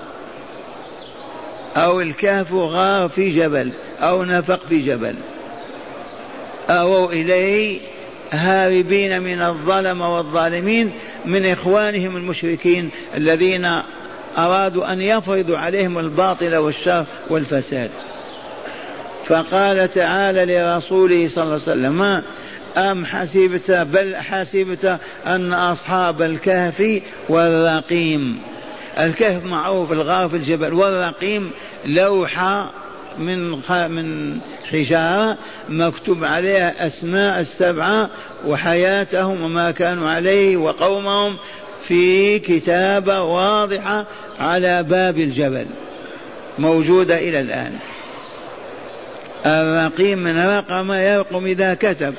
أو 1.75 2.01
الكهف 2.01 2.53
غار 2.53 3.09
في 3.09 3.29
جبل 3.29 3.71
أو 3.99 4.23
نفق 4.23 4.59
في 4.69 4.79
جبل. 4.79 5.15
آووا 6.69 7.11
إليه 7.11 7.79
هاربين 8.31 9.21
من 9.21 9.41
الظلم 9.41 10.01
والظالمين 10.01 10.91
من 11.25 11.45
إخوانهم 11.45 12.17
المشركين 12.17 12.89
الذين 13.15 13.81
أرادوا 14.37 14.93
أن 14.93 15.01
يفرضوا 15.01 15.57
عليهم 15.57 15.99
الباطل 15.99 16.55
والشر 16.55 17.05
والفساد. 17.29 17.89
فقال 19.25 19.91
تعالى 19.91 20.45
لرسوله 20.45 21.27
صلى 21.27 21.43
الله 21.43 21.53
عليه 21.53 21.63
وسلم 21.63 22.23
أم 22.77 23.05
حسبت 23.05 23.71
بل 23.71 24.15
حسبت 24.15 24.99
أن 25.27 25.53
أصحاب 25.53 26.21
الكهف 26.21 27.01
والرقيم. 27.29 28.39
الكهف 28.99 29.43
معروف 29.43 29.91
الغار 29.91 30.29
في 30.29 30.35
الجبل 30.35 30.73
والرقيم 30.73 31.51
لوحة 31.85 32.71
من 33.17 33.51
من 33.89 34.37
حجارة 34.71 35.37
مكتوب 35.69 36.23
عليها 36.23 36.87
أسماء 36.87 37.39
السبعة 37.39 38.09
وحياتهم 38.45 39.41
وما 39.41 39.71
كانوا 39.71 40.09
عليه 40.09 40.57
وقومهم 40.57 41.37
في 41.81 42.39
كتابة 42.39 43.21
واضحة 43.21 44.05
على 44.39 44.83
باب 44.83 45.19
الجبل 45.19 45.65
موجودة 46.59 47.17
إلى 47.17 47.39
الآن. 47.39 47.73
الرقيم 49.45 50.19
من 50.19 50.37
رقم 50.37 50.91
يرقم 50.91 51.45
إذا 51.45 51.73
كتب. 51.73 52.15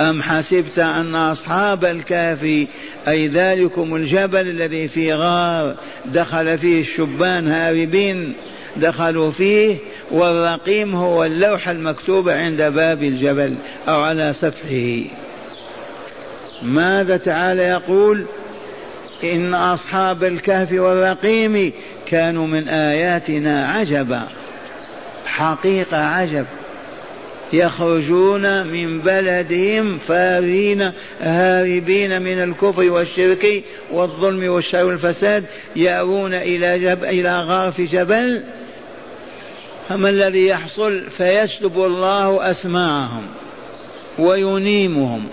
أم 0.00 0.22
حسبت 0.22 0.78
أن 0.78 1.14
أصحاب 1.14 1.84
الكهف 1.84 2.66
أي 3.08 3.28
ذلكم 3.28 3.96
الجبل 3.96 4.48
الذي 4.48 4.88
في 4.88 5.14
غار 5.14 5.74
دخل 6.04 6.58
فيه 6.58 6.80
الشبان 6.80 7.48
هاربين؟ 7.48 8.34
دخلوا 8.80 9.30
فيه 9.30 9.76
والرقيم 10.10 10.94
هو 10.94 11.24
اللوحة 11.24 11.72
المكتوبة 11.72 12.36
عند 12.36 12.62
باب 12.62 13.02
الجبل 13.02 13.54
أو 13.88 14.00
على 14.00 14.32
سفحه 14.32 15.14
ماذا 16.62 17.16
تعالى 17.16 17.62
يقول؟ 17.62 18.24
إن 19.24 19.54
أصحاب 19.54 20.24
الكهف 20.24 20.72
والرقيم 20.72 21.72
كانوا 22.06 22.46
من 22.46 22.68
آياتنا 22.68 23.68
عجبا. 23.68 24.28
حقيقة 25.26 25.96
عجب. 25.96 26.46
يخرجون 27.52 28.66
من 28.66 29.00
بلدهم 29.00 29.98
فارين 29.98 30.92
هاربين 31.20 32.22
من 32.22 32.42
الكفر 32.42 32.90
والشرك 32.90 33.64
والظلم 33.92 34.52
والشر 34.52 34.84
والفساد 34.84 35.44
يأوون 35.76 36.34
إلى 36.34 36.78
جب 36.78 37.04
إلى 37.04 37.40
غار 37.40 37.72
في 37.72 37.84
جبل 37.84 38.44
فما 39.88 40.08
الذي 40.08 40.46
يحصل 40.46 41.10
فيسلب 41.10 41.78
الله 41.78 42.50
أسماعهم 42.50 43.26
وينيمهم 44.18 45.28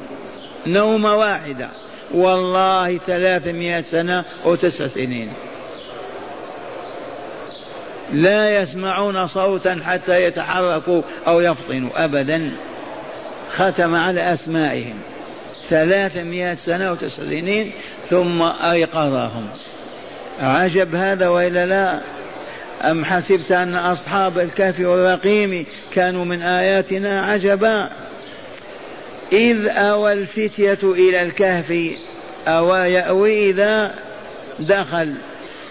نومة 0.68 1.16
واحدة. 1.16 1.70
والله 2.14 2.98
ثلاثمائة 2.98 3.82
سنة 3.82 4.26
أو 4.46 4.56
تسع 4.56 4.88
سنين. 4.88 5.32
لا 8.14 8.62
يسمعون 8.62 9.28
صوتا 9.28 9.82
حتى 9.86 10.24
يتحركوا 10.24 11.02
أو 11.28 11.42
يفطنوا 11.42 12.06
أبدا. 12.06 12.52
ختم 13.56 13.96
على 13.96 14.34
أسمائهم. 14.34 14.96
ثلاثمائة 15.70 16.56
سنة 16.56 16.92
وتسع 16.92 17.24
سنين 17.24 17.72
ثم 18.10 18.42
أيقظهم. 18.42 19.48
عجب 20.42 20.96
هذا 20.96 21.28
وإلا 21.28 21.66
لا؟ 21.66 22.15
أم 22.82 23.06
حسبت 23.06 23.52
أن 23.52 23.76
أصحاب 23.76 24.40
الكهف 24.40 24.80
والرقيم 24.80 25.66
كانوا 25.94 26.26
من 26.26 26.42
آياتنا 26.42 27.22
عجبا؟ 27.22 27.90
إذ 29.32 29.68
أوى 29.68 30.14
الفتية 30.14 30.80
إلى 30.84 31.22
الكهف 31.22 31.74
أوى 32.48 32.80
يأوي 32.80 33.50
إذا 33.50 33.96
دخل. 34.60 35.14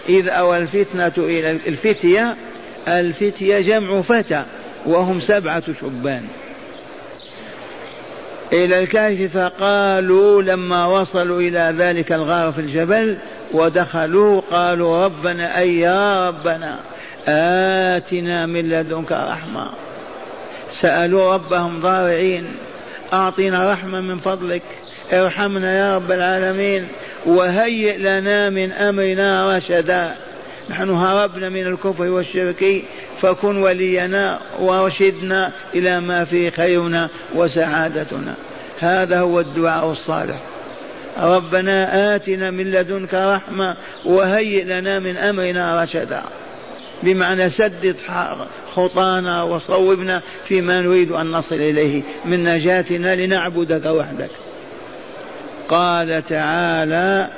إذ 0.09 0.29
أوى 0.29 0.57
الفتنة 0.57 1.13
إلى 1.17 1.51
الفتية 1.51 2.35
الفتية 2.87 3.59
جمع 3.59 4.01
فتى 4.01 4.45
وهم 4.85 5.19
سبعة 5.19 5.63
شبان. 5.81 6.27
إلى 8.53 8.79
الكهف 8.79 9.37
فقالوا 9.37 10.41
لما 10.41 10.85
وصلوا 10.85 11.41
إلى 11.41 11.73
ذلك 11.77 12.11
الغار 12.11 12.51
في 12.51 12.59
الجبل 12.59 13.17
ودخلوا 13.51 14.41
قالوا 14.51 15.05
ربنا 15.05 15.59
أي 15.59 15.79
يا 15.79 16.27
ربنا. 16.27 16.79
آتنا 17.27 18.45
من 18.45 18.69
لدنك 18.69 19.11
رحمة. 19.11 19.69
سألوا 20.81 21.33
ربهم 21.33 21.79
ضارعين. 21.81 22.45
أعطنا 23.13 23.73
رحمة 23.73 24.01
من 24.01 24.17
فضلك. 24.17 24.61
ارحمنا 25.13 25.77
يا 25.77 25.95
رب 25.95 26.11
العالمين. 26.11 26.87
وهيئ 27.25 27.97
لنا 27.97 28.49
من 28.49 28.71
أمرنا 28.71 29.57
رشدا. 29.57 30.15
نحن 30.69 30.89
هربنا 30.89 31.49
من 31.49 31.67
الكفر 31.67 32.03
والشرك. 32.03 32.83
فكن 33.21 33.57
ولينا 33.57 34.39
وارشدنا 34.59 35.51
إلى 35.73 35.99
ما 35.99 36.25
فيه 36.25 36.49
خيرنا 36.49 37.09
وسعادتنا. 37.35 38.33
هذا 38.79 39.19
هو 39.19 39.39
الدعاء 39.39 39.91
الصالح. 39.91 40.37
ربنا 41.17 42.15
آتنا 42.15 42.51
من 42.51 42.71
لدنك 42.71 43.13
رحمة. 43.13 43.77
وهيئ 44.05 44.63
لنا 44.63 44.99
من 44.99 45.17
أمرنا 45.17 45.83
رشدا. 45.83 46.21
بمعنى 47.05 47.49
سدد 47.49 47.95
خطانا 48.75 49.43
وصوبنا 49.43 50.21
فيما 50.47 50.81
نريد 50.81 51.11
أن 51.11 51.31
نصل 51.31 51.55
إليه. 51.55 52.03
من 52.25 52.43
نجاتنا 52.43 53.15
لنعبدك 53.15 53.85
وحدك 53.85 54.29
قال 55.69 56.23
تعالى 56.23 57.29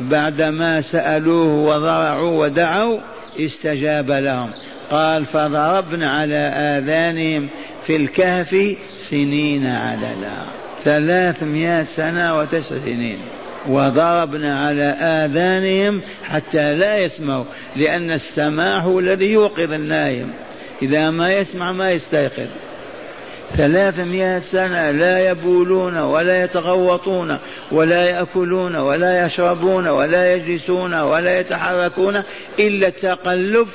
بعدما 0.00 0.80
سألوه 0.80 1.54
وضرعوا 1.54 2.44
ودعوا 2.44 2.98
استجاب 3.40 4.10
لهم. 4.10 4.50
قال 4.90 5.26
فضربنا 5.26 6.10
على 6.10 6.36
آذانهم 6.56 7.48
في 7.86 7.96
الكهف 7.96 8.76
سنين 9.10 9.66
عددا. 9.66 10.36
ثلاثمائة 10.84 11.84
سنة 11.84 12.38
وتسع 12.38 12.78
سنين. 12.84 13.18
وضربنا 13.68 14.66
على 14.66 14.82
آذانهم 15.00 16.02
حتى 16.24 16.74
لا 16.74 16.98
يسمعوا 16.98 17.44
لأن 17.76 18.10
السماع 18.10 18.78
هو 18.78 18.98
الذي 18.98 19.26
يوقظ 19.26 19.72
النايم. 19.72 20.30
إذا 20.82 21.10
ما 21.10 21.32
يسمع 21.32 21.72
ما 21.72 21.90
يستيقظ. 21.90 22.48
ثلاثمائة 23.56 24.38
سنة 24.38 24.90
لا 24.90 25.30
يبولون 25.30 25.98
ولا 25.98 26.44
يتغوطون 26.44 27.38
ولا 27.72 28.10
يأكلون 28.10 28.76
ولا 28.76 29.26
يشربون 29.26 29.88
ولا 29.88 30.34
يجلسون 30.34 30.94
ولا 30.94 31.40
يتحركون 31.40 32.22
إلا 32.58 32.88
التقلب 32.88 33.68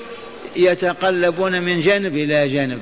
يتقلبون 0.56 1.62
من 1.62 1.80
جانب 1.80 2.15
إلى 2.15 2.49
جانب 2.49 2.80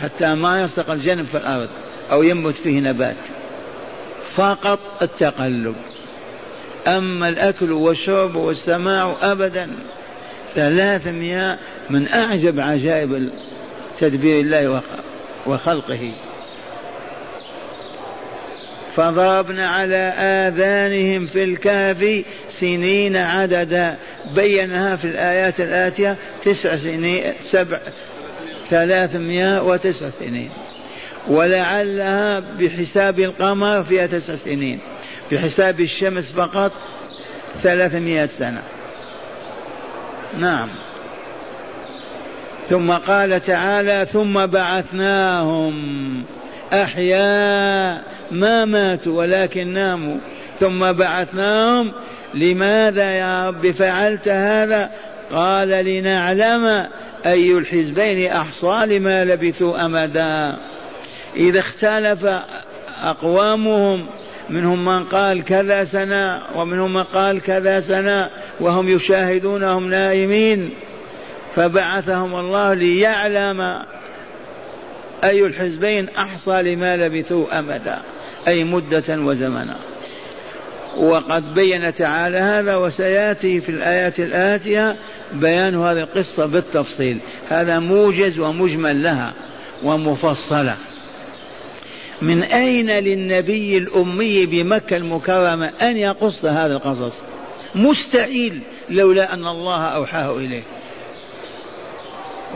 حتى 0.00 0.34
ما 0.34 0.60
يلصق 0.60 0.90
الجانب 0.90 1.26
في 1.26 1.36
الأرض 1.38 1.68
أو 2.10 2.22
ينبت 2.22 2.54
فيه 2.54 2.80
نبات. 2.80 3.16
فقط 4.36 5.02
التقلب. 5.02 5.74
أما 6.86 7.28
الأكل 7.28 7.72
والشرب 7.72 8.36
والسماع 8.36 9.16
أبدا 9.20 9.70
ثلاثمائة 10.54 11.58
من 11.90 12.08
أعجب 12.08 12.60
عجائب 12.60 13.30
تدبير 14.00 14.40
الله 14.40 14.82
وخلقه. 15.46 16.12
فضربنا 18.96 19.68
على 19.68 20.12
آذانهم 20.18 21.26
في 21.26 21.44
الكهف 21.44 22.24
سنين 22.50 23.16
عددا 23.16 23.96
بينها 24.34 24.96
في 24.96 25.04
الآيات 25.04 25.60
الآتية 25.60 26.16
تسع 26.44 26.76
سنين 26.76 27.32
سبع 27.40 27.80
ثلاثمائة 28.70 29.62
وتسع 29.62 30.10
سنين. 30.18 30.50
ولعلها 31.28 32.40
بحساب 32.40 33.20
القمر 33.20 33.82
فيها 33.82 34.06
تسع 34.06 34.34
سنين. 34.44 34.80
بحساب 35.32 35.80
الشمس 35.80 36.32
فقط 36.32 36.72
ثلاثمائة 37.62 38.26
سنة. 38.26 38.62
نعم. 40.38 40.68
ثم 42.68 42.92
قال 42.92 43.42
تعالى 43.42 44.06
ثم 44.12 44.46
بعثناهم 44.46 45.74
أحياء 46.72 48.02
ما 48.30 48.64
ماتوا 48.64 49.18
ولكن 49.18 49.68
ناموا. 49.68 50.16
ثم 50.60 50.92
بعثناهم 50.92 51.92
لماذا 52.34 53.12
يا 53.12 53.48
رب 53.48 53.70
فعلت 53.70 54.28
هذا؟ 54.28 54.90
قال 55.32 55.68
لنعلم 55.68 56.86
أي 57.26 57.52
الحزبين 57.52 58.30
أحصى 58.32 58.86
لما 58.86 59.24
لبثوا 59.24 59.84
أمدا. 59.84 60.56
إذا 61.36 61.60
اختلف 61.60 62.26
أقوامهم 63.02 64.06
منهم 64.50 64.84
من 64.84 65.04
قال 65.04 65.44
كذا 65.44 65.84
سنة 65.84 66.42
ومنهم 66.54 66.94
من 66.94 67.02
قال 67.02 67.40
كذا 67.40 67.80
سنة 67.80 68.30
وهم 68.60 68.88
يشاهدونهم 68.88 69.90
نائمين. 69.90 70.70
فبعثهم 71.56 72.34
الله 72.34 72.74
ليعلم 72.74 73.84
أي 75.24 75.46
الحزبين 75.46 76.08
أحصى 76.08 76.62
لما 76.62 76.96
لبثوا 76.96 77.58
أمدا 77.58 77.98
أي 78.48 78.64
مدة 78.64 79.04
وزمنا. 79.08 79.76
وقد 80.96 81.54
بين 81.54 81.94
تعالى 81.94 82.38
هذا 82.38 82.76
وسيأتي 82.76 83.60
في 83.60 83.68
الآيات 83.68 84.20
الآتية 84.20 84.96
بيان 85.32 85.76
هذه 85.76 86.00
القصة 86.00 86.46
بالتفصيل. 86.46 87.20
هذا 87.48 87.78
موجز 87.78 88.38
ومجمل 88.38 89.02
لها 89.02 89.32
ومفصلة. 89.82 90.76
من 92.22 92.42
أين 92.42 92.90
للنبي 92.90 93.78
الأمي 93.78 94.46
بمكة 94.46 94.96
المكرمة 94.96 95.72
أن 95.82 95.96
يقص 95.96 96.44
هذا 96.44 96.72
القصص؟ 96.72 97.12
مستحيل 97.74 98.60
لولا 98.90 99.34
أن 99.34 99.46
الله 99.46 99.84
أوحاه 99.84 100.36
إليه. 100.36 100.62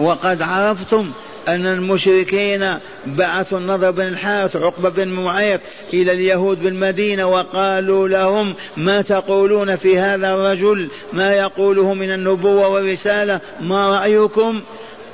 وقد 0.00 0.42
عرفتم 0.42 1.10
أن 1.48 1.66
المشركين 1.66 2.78
بعثوا 3.06 3.58
النضر 3.58 3.90
بن 3.90 4.06
الحارث 4.06 4.56
عقبة 4.56 4.88
بن 4.88 5.08
معيط 5.08 5.60
إلى 5.92 6.12
اليهود 6.12 6.62
بالمدينة 6.62 7.26
وقالوا 7.26 8.08
لهم 8.08 8.54
ما 8.76 9.02
تقولون 9.02 9.76
في 9.76 9.98
هذا 9.98 10.34
الرجل؟ 10.34 10.90
ما 11.12 11.32
يقوله 11.32 11.94
من 11.94 12.12
النبوة 12.12 12.68
والرسالة؟ 12.68 13.40
ما 13.60 13.98
رأيكم؟ 13.98 14.60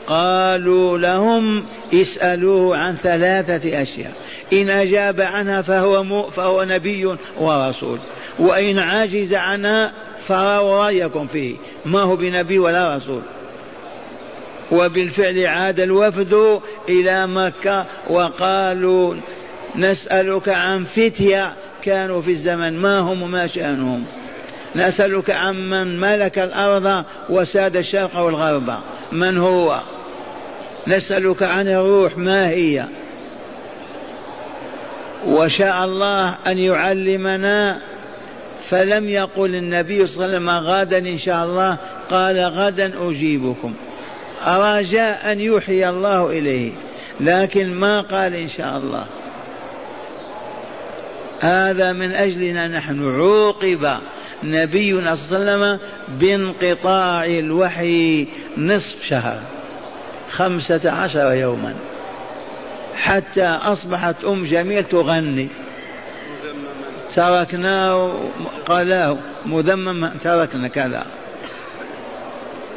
قالوا 0.07 0.99
لهم 0.99 1.65
اسألوه 1.95 2.77
عن 2.77 2.95
ثلاثة 2.95 3.83
أشياء. 3.83 4.13
إن 4.53 4.71
أجاب 4.71 5.21
عنها 5.21 5.63
فهو, 5.63 6.23
فهو 6.31 6.65
نبي 6.65 7.17
ورسول. 7.41 7.99
وإن 8.39 8.79
عجز 8.79 9.35
عنها 9.35 9.93
فرأوا 10.29 10.83
رأيكم 10.85 11.27
فيه. 11.27 11.57
ما 11.87 12.01
هو 12.01 12.17
بنبي 12.17 12.59
ولا 12.59 12.97
رسول. 12.97 13.23
وبالفعل 14.73 15.47
عاد 15.47 15.81
الوفد 15.81 16.61
إلى 16.89 17.27
مكة 17.27 17.87
وقالوا 18.11 19.15
نسألك 19.77 20.49
عن 20.49 20.85
فتية 20.85 21.53
كانوا 21.83 22.21
في 22.21 22.31
الزمن. 22.31 22.79
ما 22.79 22.99
هم 22.99 23.23
وما 23.23 23.47
شأنهم؟ 23.47 24.05
نسألك 24.77 25.31
عن 25.31 25.71
من 25.71 26.01
ملك 26.01 26.39
الأرض 26.39 27.05
وساد 27.31 27.77
الشرق 27.77 28.17
والغرب. 28.17 28.75
من 29.13 29.39
هو؟ 29.39 29.81
نسألك 30.87 31.43
عن 31.43 31.69
الروح. 31.69 32.19
ما 32.19 32.49
هي؟ 32.49 32.85
وشاء 35.27 35.85
الله 35.85 36.35
أن 36.47 36.59
يعلمنا 36.59 37.79
فلم 38.71 39.11
يقل 39.11 39.55
النبي 39.55 40.07
صلى 40.07 40.25
الله 40.25 40.25
عليه 40.25 40.37
وسلم 40.37 40.51
غدا 40.51 40.99
إن 40.99 41.19
شاء 41.19 41.45
الله 41.45 41.77
قال 42.11 42.39
غدا 42.39 42.93
أجيبكم. 43.09 43.75
رجاء 44.47 45.33
أن 45.33 45.41
يوحي 45.41 45.89
الله 45.89 46.31
إليه 46.31 46.73
لكن 47.21 47.75
ما 47.75 48.01
قال 48.01 48.35
إن 48.35 48.49
شاء 48.49 48.77
الله. 48.77 49.07
هذا 51.41 51.93
من 51.93 52.13
أجلنا 52.13 52.67
نحن. 52.67 53.05
عوقب 53.05 53.89
نبينا 54.43 55.15
صلى 55.15 55.39
الله 55.39 55.53
عليه 55.53 55.77
وسلم 55.77 55.79
بانقطاع 56.09 57.25
الوحي 57.25 58.27
نصف 58.57 59.05
شهر 59.09 59.41
خمسة 60.31 60.91
عشر 60.91 61.33
يوما. 61.33 61.75
حتى 62.99 63.47
أصبحت 63.47 64.25
أم 64.25 64.47
جميل 64.47 64.85
تغني. 64.85 65.49
تركناه 67.15 68.31
قالاه 68.67 69.19
مذمما 69.47 70.15
تركنا 70.25 70.69
كذا. 70.69 71.07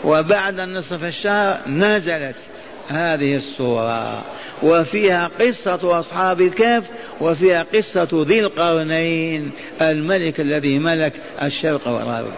وبعد 0.03 0.59
نصف 0.59 1.03
الشهر 1.03 1.59
نزلت 1.67 2.35
هذه 2.89 3.35
السورة 3.35 4.23
وفيها 4.63 5.31
قصة 5.39 5.99
أصحاب 5.99 6.41
الكهف 6.41 6.83
وفيها 7.21 7.65
قصة 7.75 8.25
ذي 8.27 8.39
القرنين 8.39 9.51
الملك 9.81 10.39
الذي 10.39 10.79
ملك 10.79 11.13
الشرق 11.41 11.87
والغرب. 11.87 12.33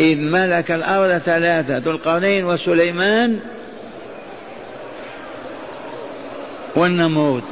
إذ 0.00 0.20
ملك 0.20 0.70
الأرض 0.70 1.18
ثلاثة 1.18 1.78
ذو 1.78 1.90
القرنين 1.90 2.44
وسليمان 2.44 3.40
والنمرود 6.80 7.44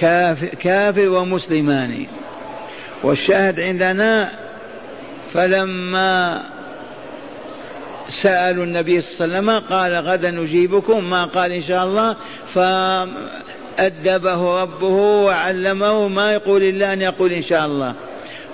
كافر, 0.00 0.46
كافر 0.46 1.08
ومسلمان. 1.08 2.06
والشاهد 3.02 3.60
عندنا 3.60 4.30
فلما 5.34 6.42
سألوا 8.08 8.64
النبي 8.64 9.00
صلى 9.00 9.24
الله 9.24 9.36
عليه 9.36 9.38
وسلم 9.38 9.76
قال 9.76 9.94
غدا 9.94 10.30
نجيبكم 10.30 11.10
ما 11.10 11.24
قال 11.24 11.52
إن 11.52 11.62
شاء 11.62 11.84
الله 11.84 12.16
فأدبه 12.54 14.62
ربه 14.62 15.24
وعلمه 15.24 16.08
ما 16.08 16.32
يقول 16.32 16.62
إلا 16.62 16.92
أن 16.92 17.02
يقول 17.02 17.32
إن 17.32 17.42
شاء 17.42 17.66
الله. 17.66 17.94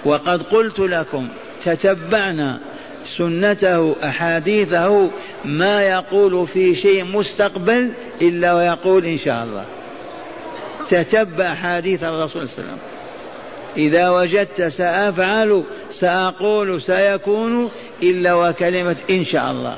وقد 0.05 0.43
قلت 0.43 0.79
لكم 0.79 1.29
تتبعنا. 1.65 2.61
سنته 3.17 3.97
أحاديثه 4.05 5.11
ما 5.45 5.83
يقول 5.83 6.47
في 6.47 6.75
شيء 6.75 7.05
مستقبل 7.05 7.91
إلا 8.23 8.55
ويقول 8.55 9.07
إن 9.07 9.19
شاء 9.19 9.45
الله. 9.45 9.65
تتبع 10.91 11.55
حديث 11.55 12.03
الرسول 12.03 12.49
صلى 12.49 12.59
الله 12.59 12.73
عليه 12.73 12.73
وسلم. 12.73 12.79
إذا 13.77 14.11
وجدت 14.11 14.63
سأفعل 14.63 15.65
سأقول 15.93 16.83
سيكون 16.83 17.71
إلا 18.03 18.35
وكلمة 18.35 18.97
إن 19.11 19.25
شاء 19.25 19.51
الله. 19.51 19.77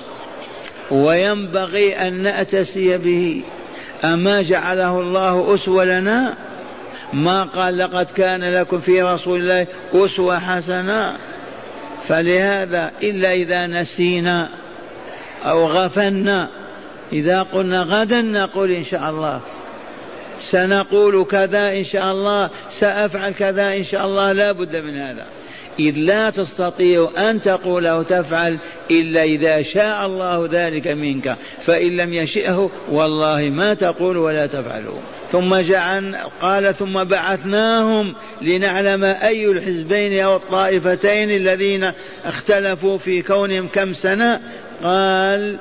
وينبغي 0.90 1.96
أن 1.96 2.22
نأتسي 2.22 2.98
به. 2.98 3.42
أما 4.04 4.42
جعله 4.42 5.00
الله 5.00 5.54
أسوة 5.54 5.84
لنا 5.84 6.36
ما 7.12 7.42
قال 7.42 7.78
لقد 7.78 8.06
كان 8.06 8.44
لكم 8.44 8.78
في 8.78 9.02
رسول 9.02 9.40
الله 9.40 9.66
أسوة 9.94 10.38
حسنة. 10.38 11.16
فلهذا 12.12 12.92
إلا 13.02 13.32
إذا 13.32 13.66
نسينا 13.66 14.48
أو 15.44 15.66
غفلنا 15.66 16.48
إذا 17.12 17.42
قلنا 17.42 17.82
غدا 17.82 18.20
نقول 18.20 18.70
إن 18.72 18.84
شاء 18.84 19.10
الله. 19.10 19.40
سنقول 20.50 21.24
كذا 21.24 21.72
إن 21.72 21.84
شاء 21.84 22.12
الله 22.12 22.50
سأفعل 22.70 23.32
كذا 23.32 23.68
إن 23.68 23.84
شاء 23.84 24.06
الله 24.06 24.32
لا 24.32 24.52
بد 24.52 24.76
من 24.76 25.00
هذا. 25.00 25.26
إذ 25.78 25.94
لا 25.96 26.30
تستطيع 26.30 27.10
أن 27.18 27.40
تقول 27.40 27.86
أو 27.86 28.02
تفعل 28.02 28.58
إلا 28.90 29.22
إذا 29.22 29.62
شاء 29.62 30.06
الله 30.06 30.48
ذلك 30.52 30.88
منك 30.88 31.36
فإن 31.60 31.96
لم 31.96 32.14
يشئه 32.14 32.70
والله 32.90 33.50
ما 33.50 33.74
تقول 33.74 34.16
ولا 34.16 34.46
تفعل. 34.46 34.84
ثم 35.32 35.56
جعل 35.56 36.16
قال 36.40 36.74
ثم 36.74 37.04
بعثناهم 37.04 38.14
لنعلم 38.42 39.04
أي 39.04 39.44
الحزبين 39.44 40.20
أو 40.20 40.36
الطائفتين 40.36 41.30
الذين 41.30 41.92
اختلفوا 42.24 42.98
في 42.98 43.22
كونهم 43.22 43.68
كم 43.68 43.94
سنة. 43.94 44.40
قال 44.82 45.56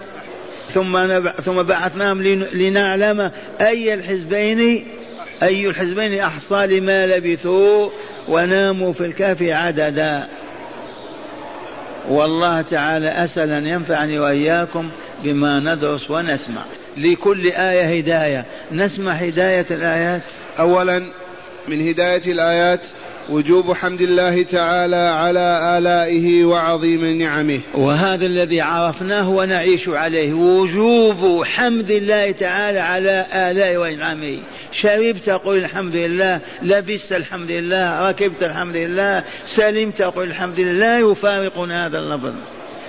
ثم 0.70 1.22
ثم 1.32 1.62
بعثناهم 1.62 2.22
لنعلم 2.54 3.32
أي 3.62 3.94
الحزبين 3.94 4.86
أي 5.44 5.68
الحزبين 5.68 6.20
أحصى 6.20 6.68
لما 6.68 7.08
لبثوا. 7.08 7.90
وناموا 8.28 8.94
في 8.94 9.06
الكهف 9.06 9.42
عددا. 9.42 10.28
والله 12.10 12.62
تعالى 12.62 13.10
أسأل 13.10 13.52
أن 13.52 13.66
ينفعني 13.66 14.20
وإياكم 14.20 14.90
بما 15.24 15.60
ندرس 15.60 16.12
ونسمع. 16.12 16.62
لكل 16.98 17.48
آية 17.48 17.98
هداية. 18.00 18.46
نسمع 18.72 19.12
هداية 19.12 19.66
الآيات. 19.72 20.22
أولا 20.60 21.12
من 21.68 21.88
هداية 21.88 22.32
الآيات 22.32 22.82
وجوب 23.32 23.74
حمد 23.74 24.02
الله 24.02 24.44
تعالى 24.44 24.96
على 24.96 25.78
آلائه 25.78 26.46
وعظيم 26.46 27.06
نعمه. 27.06 27.60
وهذا 27.74 28.26
الذي 28.26 28.62
عرفناه 28.62 29.30
ونعيش 29.30 29.90
عليه. 29.90 30.34
وجوب 30.34 31.44
حمد 31.44 31.92
الله 31.92 32.32
تعالى 32.32 32.80
على 32.80 33.26
آلائه 33.34 33.78
ونعمه. 33.78 34.38
شربت 34.72 35.30
قل 35.30 35.58
الحمد 35.58 35.96
لله 35.96 36.40
لبست 36.62 37.14
الحمد 37.14 37.52
لله 37.52 38.10
ركبت 38.10 38.44
الحمد 38.44 38.76
لله 38.76 39.24
سلمت 39.46 40.02
قل 40.02 40.24
الحمد 40.24 40.60
لله. 40.60 40.72
لا 40.72 41.00
يفارقنا 41.00 41.86
هذا 41.86 42.00
اللفظ. 42.00 42.34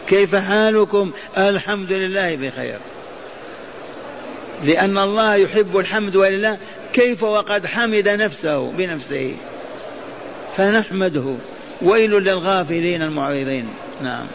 كيف 0.09 0.35
حالكم؟ 0.35 1.11
الحمد 1.39 1.93
لله 1.93 2.37
بخير. 2.37 2.79
لأن 4.65 4.99
الله 4.99 5.35
يحب 5.35 5.79
الحمد 5.79 6.17
ولله. 6.17 6.59
كيف 6.93 7.23
وقد 7.23 7.67
حمد 7.67 8.09
نفسه 8.09 8.71
بنفسه؟ 8.71 9.35
فنحمده. 10.57 11.35
ويل 11.83 12.11
للغافلين 12.11 13.03
المعرضين 13.03 13.69
نعم. 14.03 14.27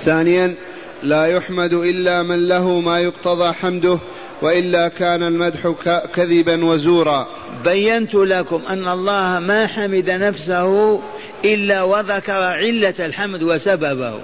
ثانيا 0.00 0.54
لا 1.02 1.26
يحمد 1.26 1.72
إلا 1.72 2.22
من 2.22 2.48
له 2.48 2.80
ما 2.80 3.00
يقتضى 3.00 3.52
حمده 3.52 3.98
وإلا 4.42 4.88
كان 4.88 5.22
المدح 5.22 5.74
كذبا 6.14 6.64
وزورا. 6.64 7.28
بينت 7.64 8.14
لكم 8.14 8.62
أن 8.68 8.88
الله 8.88 9.38
ما 9.38 9.66
حمد 9.66 10.10
نفسه 10.10 11.00
إلا 11.44 11.82
وذكر 11.82 12.32
علة 12.32 12.94
الحمد 13.00 13.42
وسببه 13.42 14.14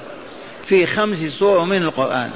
في 0.64 0.86
خمس 0.86 1.18
صور 1.38 1.64
من 1.64 1.82
القرآن. 1.82 2.30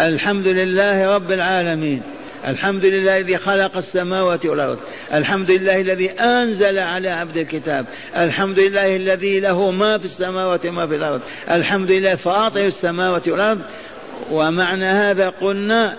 الحمد 0.00 0.46
لله 0.46 1.14
رب 1.14 1.32
العالمين. 1.32 2.02
الحمد 2.48 2.84
لله 2.84 3.18
الذي 3.18 3.38
خلق 3.38 3.76
السماوات 3.76 4.46
والأرض. 4.46 4.78
الحمد 5.14 5.50
لله 5.50 5.80
الذي 5.80 6.10
أنزل 6.10 6.78
على 6.78 7.10
عبد 7.10 7.36
الكتاب. 7.36 7.86
الحمد 8.16 8.60
لله 8.60 8.96
الذي 8.96 9.40
له 9.40 9.70
ما 9.70 9.98
في 9.98 10.04
السماوات 10.04 10.66
وما 10.66 10.86
في 10.86 10.96
الأرض. 10.96 11.20
الحمد 11.50 11.90
لله 11.90 12.14
فاطر 12.14 12.66
السماوات 12.66 13.28
والأرض. 13.28 13.60
ومعنى 14.30 14.86
هذا 14.86 15.28
قلنا 15.28 15.98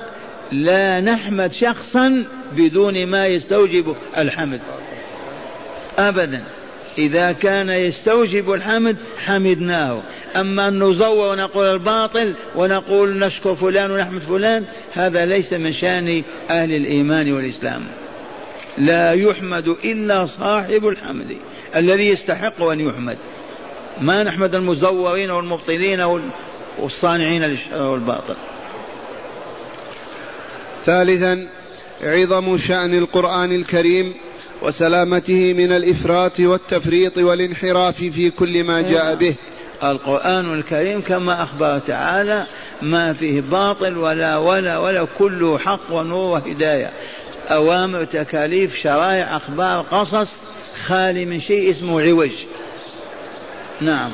لا 0.51 0.99
نحمد 0.99 1.51
شخصا 1.51 2.25
بدون 2.51 3.05
ما 3.05 3.27
يستوجب 3.27 3.95
الحمد. 4.17 4.61
ابدا. 5.97 6.43
إذا 6.97 7.31
كان 7.31 7.69
يستوجب 7.69 8.51
الحمد 8.51 8.97
حمدناه. 9.17 10.01
أما 10.35 10.67
أن 10.67 10.83
نزور 10.83 11.25
ونقول 11.25 11.65
الباطل 11.65 12.35
ونقول 12.55 13.19
نشكر 13.19 13.55
فلان 13.55 13.91
ونحمد 13.91 14.21
فلان 14.21 14.65
هذا 14.93 15.25
ليس 15.25 15.53
من 15.53 15.71
شأن 15.71 16.23
أهل 16.49 16.75
الإيمان 16.75 17.31
والإسلام. 17.31 17.87
لا 18.77 19.13
يحمد 19.13 19.67
إلا 19.67 20.25
صاحب 20.25 20.87
الحمد 20.87 21.37
الذي 21.75 22.07
يستحق 22.07 22.61
أن 22.63 22.79
يحمد. 22.79 23.17
ما 24.01 24.23
نحمد 24.23 24.55
المزورين 24.55 25.31
والمبطلين 25.31 26.21
والصانعين 26.79 27.57
والباطل. 27.73 28.35
ثالثا 30.85 31.47
عظم 32.01 32.57
شأن 32.57 32.97
القرآن 32.97 33.51
الكريم. 33.51 34.13
وسلامته 34.61 35.53
من 35.53 35.71
الإفراط 35.71 36.39
والتفريط 36.39 37.17
والانحراف 37.17 37.97
في 37.97 38.29
كل 38.29 38.63
ما 38.63 38.81
جاء 38.81 39.15
به. 39.15 39.35
القرآن 39.83 40.53
الكريم 40.53 41.01
كما 41.01 41.43
أخبر 41.43 41.79
تعالى 41.79 42.45
ما 42.81 43.13
فيه 43.13 43.41
باطل 43.41 43.97
ولا 43.97 44.37
ولا 44.37 44.77
ولا 44.77 45.07
كله 45.17 45.57
حق 45.57 45.91
ونور 45.91 46.29
وهداية 46.29 46.91
أوامر 47.51 48.03
تكاليف 48.03 48.75
شرائع 48.75 49.37
أخبار 49.37 49.81
قصص 49.81 50.29
خالي 50.85 51.25
من 51.25 51.41
شيء 51.41 51.71
اسمه 51.71 52.01
عوج. 52.01 52.31
نعم. 53.81 54.11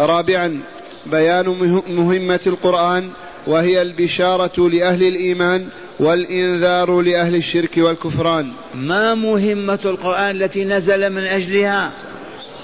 رابعا 0.00 0.60
بيان 1.06 1.48
مهمة 1.88 2.40
القرآن 2.46 3.10
وهي 3.46 3.82
البشارة 3.82 4.68
لأهل 4.68 5.02
الإيمان 5.02 5.68
والإنذار 6.00 7.00
لأهل 7.00 7.34
الشرك 7.34 7.76
والكفران. 7.76 8.52
ما 8.74 9.14
مهمة 9.14 9.78
القرآن 9.84 10.42
التي 10.42 10.64
نزل 10.64 11.10
من 11.10 11.26
أجلها؟ 11.26 11.92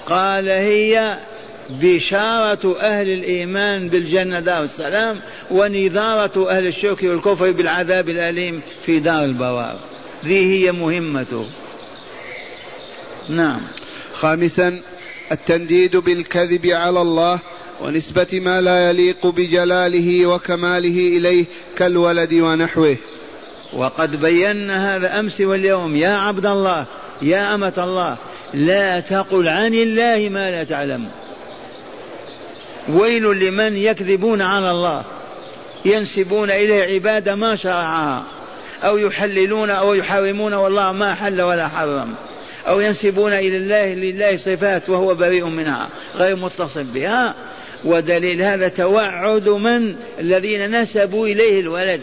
قال 0.06 0.50
هي 0.50 1.18
بشارة 1.70 2.76
أهل 2.80 3.08
الإيمان 3.08 3.88
بالجنة 3.88 4.40
دار 4.40 4.62
السلام 4.62 5.20
ونذارة 5.50 6.50
أهل 6.50 6.66
الشرك 6.66 7.02
والكفر 7.02 7.50
بالعذاب 7.50 8.08
الأليم 8.08 8.62
في 8.86 8.98
دار 8.98 9.24
البوار. 9.24 9.78
ذي 10.24 10.66
هي 10.66 10.72
مهمته 10.72 11.46
نعم. 13.28 13.60
خامسا 14.12 14.80
التنديد 15.32 15.96
بالكذب 15.96 16.66
على 16.66 17.02
الله 17.02 17.38
ونسبة 17.82 18.26
ما 18.32 18.60
لا 18.60 18.90
يليق 18.90 19.26
بجلاله 19.26 20.26
وكماله 20.26 21.18
إليه 21.18 21.44
كالولد 21.78 22.34
ونحوه. 22.34 22.96
وقد 23.76 24.20
بينا 24.20 24.96
هذا 24.96 25.20
أمس 25.20 25.40
واليوم. 25.40 25.96
يا 25.96 26.16
عبد 26.16 26.46
الله 26.46 26.84
يا 27.22 27.54
أمة 27.54 27.72
الله 27.78 28.16
لا 28.54 29.00
تقل 29.00 29.48
عن 29.48 29.74
الله 29.74 30.28
ما 30.28 30.50
لا 30.50 30.64
تعلم. 30.64 31.08
ويل 32.88 33.22
لمن 33.22 33.76
يكذبون 33.76 34.42
على 34.42 34.70
الله 34.70 35.04
ينسبون 35.84 36.50
إليه 36.50 36.94
عبادة 36.94 37.34
ما 37.34 37.56
شرعها 37.56 38.24
أو 38.84 38.98
يحللون 38.98 39.70
أو 39.70 39.94
يحرمون 39.94 40.54
والله 40.54 40.92
ما 40.92 41.14
حل 41.14 41.42
ولا 41.42 41.68
حرم 41.68 42.14
أو 42.68 42.80
ينسبون 42.80 43.32
إلى 43.32 43.56
الله 43.56 43.94
لله 43.94 44.36
صفات 44.36 44.88
وهو 44.88 45.14
بريء 45.14 45.44
منها 45.44 45.88
غير 46.16 46.36
متصف 46.36 46.86
بها. 46.94 47.34
ودليل 47.84 48.42
هذا 48.42 48.68
توعد 48.68 49.48
من؟ 49.48 49.94
الذين 50.20 50.80
نسبوا 50.80 51.26
إليه 51.26 51.60
الولد. 51.60 52.00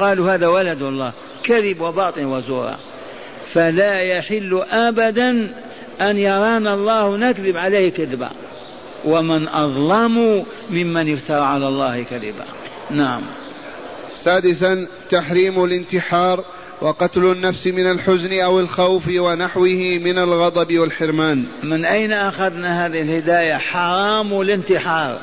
قالوا 0.00 0.34
هذا 0.34 0.46
ولد 0.46 0.82
الله 0.82 1.12
كذب 1.44 1.80
وباطن 1.80 2.24
وزورا 2.24 2.78
فلا 3.52 4.00
يحل 4.00 4.62
أبدا 4.72 5.54
أن 6.00 6.18
يرانا 6.18 6.74
الله 6.74 7.16
نكذب 7.16 7.56
عليه 7.56 7.88
كذبا 7.88 8.30
ومن 9.04 9.48
أظلم 9.48 10.44
ممن 10.70 11.12
افترى 11.12 11.40
على 11.40 11.68
الله 11.68 12.02
كذبا 12.02 12.44
نعم 12.90 13.22
سادسا 14.16 14.86
تحريم 15.10 15.64
الانتحار 15.64 16.44
وقتل 16.80 17.24
النفس 17.24 17.66
من 17.66 17.90
الحزن 17.90 18.40
أو 18.40 18.60
الخوف 18.60 19.02
ونحوه 19.08 20.00
من 20.04 20.18
الغضب 20.18 20.78
والحرمان. 20.78 21.44
من 21.62 21.84
أين 21.84 22.12
أخذنا 22.12 22.86
هذه 22.86 23.00
الهداية؟ 23.00 23.54
حرام 23.54 24.40
الانتحار. 24.40 25.20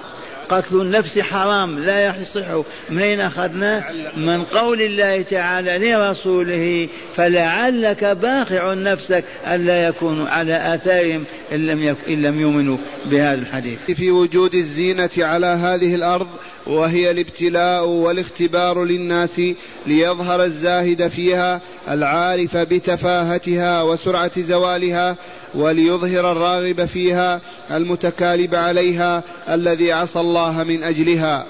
قتل 0.49 0.81
النفس 0.81 1.19
حرام 1.19 1.79
لا 1.79 2.07
يصح 2.07 2.47
من 2.89 2.99
أين 2.99 3.19
أخذنا؟ 3.19 3.83
من 4.17 4.43
قول 4.43 4.81
الله 4.81 5.21
تعالى 5.21 5.91
لرسوله 5.91 6.89
فلعلك 7.15 8.03
باخع 8.03 8.73
نفسك 8.73 9.23
الا 9.47 9.87
يكونوا 9.87 10.29
على 10.29 10.75
آثارهم 10.75 11.23
إن 11.51 11.65
لم 11.65 11.95
إن 12.07 12.21
لم 12.21 12.41
يؤمنوا 12.41 12.77
بهذا 13.05 13.41
الحديث. 13.41 13.79
في 13.95 14.11
وجود 14.11 14.55
الزينة 14.55 15.09
على 15.17 15.47
هذه 15.47 15.95
الأرض 15.95 16.27
وهي 16.67 17.11
الابتلاء 17.11 17.85
والاختبار 17.85 18.83
للناس 18.83 19.41
ليظهر 19.87 20.43
الزاهد 20.43 21.07
فيها 21.07 21.61
العارف 21.89 22.57
بتفاهتها 22.57 23.81
وسرعة 23.81 24.41
زوالها 24.41 25.15
وليظهر 25.55 26.31
الراغب 26.31 26.85
فيها 26.85 27.41
المتكالب 27.71 28.55
عليها 28.55 29.23
الذي 29.49 29.91
عصى 29.91 30.19
الله 30.19 30.63
من 30.63 30.83
أجلها. 30.83 31.45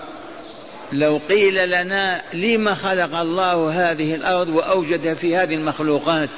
لو 0.91 1.19
قيل 1.29 1.69
لنا 1.69 2.21
لما 2.33 2.75
خلق 2.75 3.15
الله 3.15 3.91
هذه 3.91 4.15
الأرض 4.15 4.49
وأوجد 4.49 5.13
في 5.13 5.35
هذه 5.35 5.55
المخلوقات؟ 5.55 6.29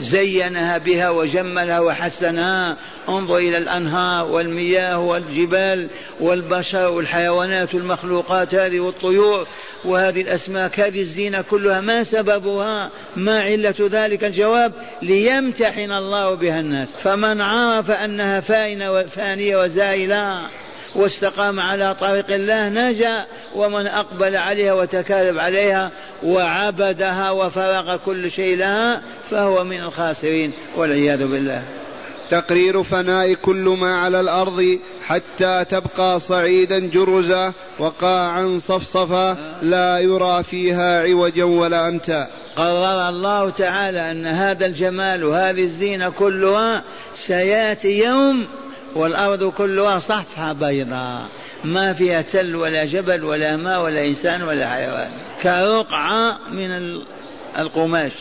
زينها 0.00 0.78
بها 0.78 1.10
وجملها 1.10 1.80
وحسنها. 1.80 2.76
انظر 3.08 3.36
إلى 3.36 3.58
الأنهار 3.58 4.26
والمياه 4.26 4.98
والجبال 4.98 5.88
والبشر 6.20 6.90
والحيوانات 6.90 7.74
والمخلوقات 7.74 8.54
هذه 8.54 8.80
والطيور 8.80 9.46
وهذه 9.84 10.20
الأسماك 10.20 10.80
هذه 10.80 11.00
الزينة 11.00 11.40
كلها 11.40 11.80
ما 11.80 12.04
سببها؟ 12.04 12.90
ما 13.16 13.42
علة 13.42 13.74
ذلك 13.80 14.24
الجواب؟ 14.24 14.72
ليمتحن 15.02 15.92
الله 15.92 16.34
بها 16.34 16.60
الناس. 16.60 16.88
فمن 17.02 17.40
عرف 17.40 17.90
أنها 17.90 18.40
فانية 19.06 19.56
وزائلة 19.56 20.48
واستقام 20.94 21.60
على 21.60 21.94
طريق 22.00 22.30
الله 22.30 22.68
نجا 22.68 23.26
ومن 23.54 23.86
أقبل 23.86 24.36
عليها 24.36 24.72
وتكالب 24.72 25.38
عليها 25.38 25.90
وعبدها 26.22 27.30
وفرغ 27.30 27.96
كل 27.96 28.30
شيء 28.30 28.56
لها 28.56 29.02
فهو 29.30 29.64
من 29.64 29.80
الخاسرين 29.80 30.52
والعياذ 30.76 31.26
بالله. 31.26 31.62
تقرير 32.30 32.82
فناء 32.82 33.32
كل 33.34 33.76
ما 33.80 33.98
على 33.98 34.20
الأرض 34.20 34.78
حتى 35.06 35.64
تبقى 35.64 36.20
صعيدا 36.20 36.78
جرزا 36.78 37.52
وقاعا 37.78 38.60
صفصفا 38.62 39.36
لا 39.62 39.98
يرى 39.98 40.42
فيها 40.42 41.02
عوجا 41.02 41.44
ولا 41.44 41.88
أمتا. 41.88 42.28
قرر 42.56 43.08
الله 43.08 43.50
تعالى 43.50 44.10
أن 44.10 44.26
هذا 44.26 44.66
الجمال 44.66 45.24
وهذه 45.24 45.62
الزينة 45.62 46.08
كلها 46.08 46.82
سيأتي 47.14 47.98
يوم 47.98 48.46
والأرض 48.94 49.44
كلها 49.44 49.98
صفحة 49.98 50.52
بيضاء. 50.52 51.22
ما 51.64 51.92
فيها 51.92 52.22
تل 52.22 52.56
ولا 52.56 52.84
جبل 52.84 53.24
ولا 53.24 53.56
ماء 53.56 53.82
ولا 53.82 54.06
إنسان 54.06 54.42
ولا 54.42 54.68
حيوان. 54.68 55.10
كرقعة 55.42 56.38
من 56.50 56.68
القماش. 57.58 58.12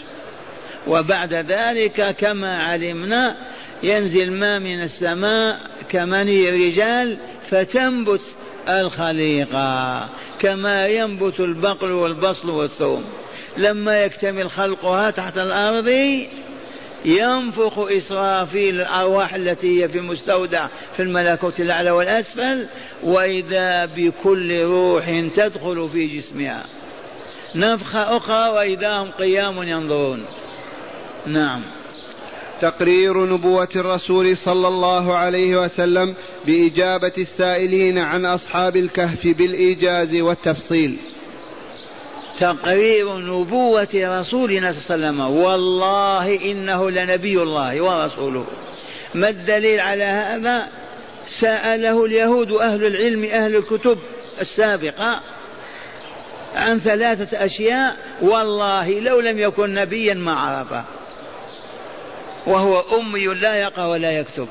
وبعد 0.87 1.33
ذلك 1.33 2.15
كما 2.19 2.63
علمنا 2.63 3.37
ينزل 3.83 4.31
ماء 4.31 4.59
من 4.59 4.81
السماء 4.81 5.59
كمني 5.89 6.49
الرجال 6.49 7.17
فتنبت 7.49 8.21
الخليقة. 8.69 10.09
كما 10.39 10.87
ينبت 10.87 11.39
البقل 11.39 11.91
والبصل 11.91 12.49
والثوم. 12.49 13.03
لما 13.57 14.03
يكتمل 14.03 14.49
خلقها 14.49 15.11
تحت 15.11 15.37
الأرض 15.37 16.19
ينفخ 17.05 17.79
إسرافيل 17.79 18.81
الأرواح 18.81 19.33
التي 19.33 19.83
هي 19.83 19.89
في 19.89 19.99
مستودع 20.01 20.67
في 20.95 21.03
الملكوت 21.03 21.59
الأعلى 21.59 21.91
والأسفل 21.91 22.67
وإذا 23.03 23.85
بكل 23.85 24.61
روح 24.61 25.23
تدخل 25.35 25.89
في 25.93 26.07
جسمها. 26.07 26.65
نفخة 27.55 28.17
أخرى 28.17 28.49
وإذا 28.49 28.97
هم 28.97 29.11
قيام 29.11 29.63
ينظرون. 29.63 30.25
نعم. 31.25 31.63
تقرير 32.61 33.25
نبوة 33.25 33.69
الرسول 33.75 34.37
صلى 34.37 34.67
الله 34.67 35.13
عليه 35.13 35.57
وسلم 35.57 36.15
بإجابة 36.45 37.11
السائلين 37.17 37.97
عن 37.97 38.25
أصحاب 38.25 38.75
الكهف 38.75 39.27
بالإيجاز 39.27 40.15
والتفصيل. 40.15 40.97
تقرير 42.39 43.17
نبوة 43.17 43.87
رسولنا 43.93 44.71
صلى 44.71 44.95
الله 44.95 45.07
عليه 45.07 45.17
وسلم. 45.17 45.19
والله 45.19 46.51
إنه 46.51 46.91
لنبي 46.91 47.41
الله 47.41 47.81
ورسوله. 47.81 48.45
ما 49.13 49.29
الدليل 49.29 49.79
على 49.79 50.03
هذا؟ 50.03 50.67
سأله 51.27 52.05
اليهود 52.05 52.51
أهل 52.51 52.85
العلم 52.85 53.23
أهل 53.23 53.55
الكتب 53.55 53.99
السابقة 54.41 55.21
عن 56.55 56.79
ثلاثة 56.79 57.45
أشياء. 57.45 57.97
والله 58.21 58.99
لو 58.99 59.19
لم 59.19 59.39
يكن 59.39 59.73
نبيا 59.73 60.13
ما 60.13 60.33
عرفه. 60.33 60.83
وهو 62.47 62.83
أمي 62.99 63.25
لا 63.25 63.55
يقرأ 63.55 63.85
ولا 63.85 64.11
يكتب. 64.11 64.47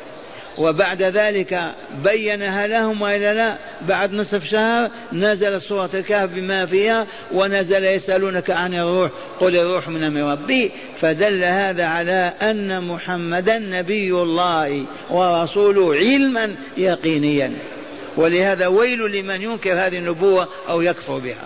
وبعد 0.58 1.02
ذلك 1.02 1.74
بينها 2.04 2.66
لهم 2.66 3.02
وإلا 3.02 3.34
لا 3.34 3.58
بعد 3.88 4.14
نصف 4.14 4.44
شهر 4.44 4.90
نزل 5.12 5.60
سورة 5.60 5.90
الكهف 5.94 6.30
بما 6.30 6.66
فيها 6.66 7.06
ونزل 7.32 7.84
يسألونك 7.84 8.50
عن 8.50 8.74
الروح 8.74 9.10
قل 9.40 9.56
الروح 9.56 9.88
من 9.88 10.02
أمر 10.02 10.32
ربي. 10.32 10.70
فدل 11.00 11.44
هذا 11.44 11.84
على 11.84 12.32
أن 12.42 12.84
محمدا 12.84 13.58
نبي 13.58 14.12
الله 14.12 14.84
ورسوله 15.10 15.94
علما 15.94 16.56
يقينيا. 16.76 17.52
ولهذا 18.16 18.66
ويل 18.66 18.98
لمن 18.98 19.42
ينكر 19.42 19.72
هذه 19.72 19.98
النبوة 19.98 20.48
أو 20.68 20.82
يكفر 20.82 21.18
بها. 21.18 21.44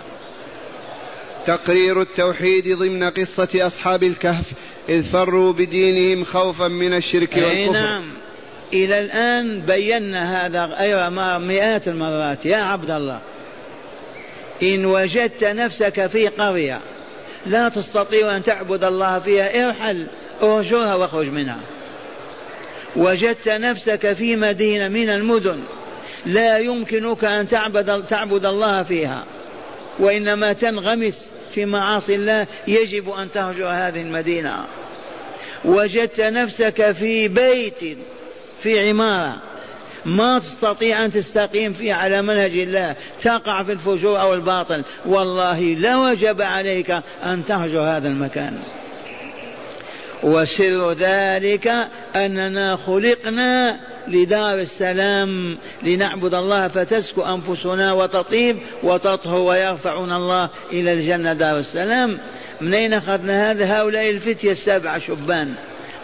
تقرير 1.45 2.01
التوحيد 2.01 2.77
ضمن 2.77 3.03
قصة 3.03 3.67
أصحاب 3.67 4.03
الكهف 4.03 4.45
إذ 4.89 5.03
فروا 5.03 5.53
بدينهم 5.53 6.23
خوفا 6.23 6.67
من 6.67 6.93
الشرك 6.93 7.37
والكفر. 7.37 7.71
نعم. 7.71 8.26
إلى 8.73 8.99
الآن 8.99 9.61
بينا 9.61 10.45
هذا 10.45 10.65
غير 10.65 11.09
مئات 11.39 11.87
المرات. 11.87 12.45
يا 12.45 12.57
عبد 12.57 12.91
الله 12.91 13.19
إن 14.63 14.85
وجدت 14.85 15.43
نفسك 15.43 16.07
في 16.07 16.27
قرية 16.27 16.81
لا 17.45 17.69
تستطيع 17.69 18.35
أن 18.35 18.43
تعبد 18.43 18.83
الله 18.83 19.19
فيها 19.19 19.65
ارحل 19.65 20.07
اهجرها 20.41 20.95
واخرج 20.95 21.27
منها. 21.27 21.59
وجدت 22.95 23.49
نفسك 23.49 24.13
في 24.13 24.35
مدينة 24.35 24.87
من 24.87 25.09
المدن 25.09 25.59
لا 26.25 26.57
يمكنك 26.57 27.23
أن 27.23 27.47
تعبد, 27.47 28.05
تعبد 28.09 28.45
الله 28.45 28.83
فيها 28.83 29.23
وإنما 29.99 30.53
تنغمس 30.53 31.31
في 31.53 31.65
معاصي 31.65 32.15
الله 32.15 32.47
يجب 32.67 33.09
أن 33.09 33.31
تهجر 33.31 33.67
هذه 33.67 34.01
المدينة. 34.01 34.65
وجدت 35.65 36.21
نفسك 36.21 36.91
في 36.91 37.27
بيت 37.27 37.97
في 38.63 38.89
عمارة. 38.89 39.37
ما 40.05 40.39
تستطيع 40.39 41.05
أن 41.05 41.11
تستقيم 41.11 41.73
فيه 41.73 41.93
على 41.93 42.21
منهج 42.21 42.57
الله. 42.57 42.95
تقع 43.21 43.63
في 43.63 43.71
الفجور 43.71 44.21
أو 44.21 44.33
الباطل 44.33 44.83
والله 45.05 45.73
لوجب 45.73 46.41
عليك 46.41 46.91
أن 47.23 47.45
تهجر 47.47 47.79
هذا 47.79 48.07
المكان. 48.07 48.59
وسر 50.23 50.91
ذلك 50.91 51.71
أننا 52.15 52.75
خلقنا 52.75 53.79
لدار 54.07 54.59
السلام. 54.59 55.57
لنعبد 55.83 56.33
الله 56.33 56.67
فتزكو 56.67 57.21
أنفسنا 57.21 57.93
وتطيب 57.93 58.57
وتطهر 58.83 59.39
ويرفعنا 59.39 60.17
الله 60.17 60.49
إلى 60.71 60.93
الجنة 60.93 61.33
دار 61.33 61.57
السلام. 61.57 62.19
من 62.61 62.73
أين 62.73 62.93
أخذنا 62.93 63.51
هذا 63.51 63.79
هؤلاء 63.79 64.09
الفتية 64.09 64.51
السبع 64.51 64.99
شبان. 64.99 65.53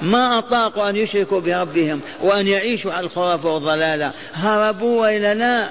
ما 0.02 0.38
أطاقوا 0.38 0.90
أن 0.90 0.96
يشركوا 0.96 1.40
بربهم 1.40 2.02
وأن 2.22 2.48
يعيشوا 2.48 2.94
على 2.94 3.06
الخرافة 3.06 3.54
والضلالة. 3.54 4.12
هربوا 4.34 5.02
وإلى 5.02 5.34
لا. 5.34 5.70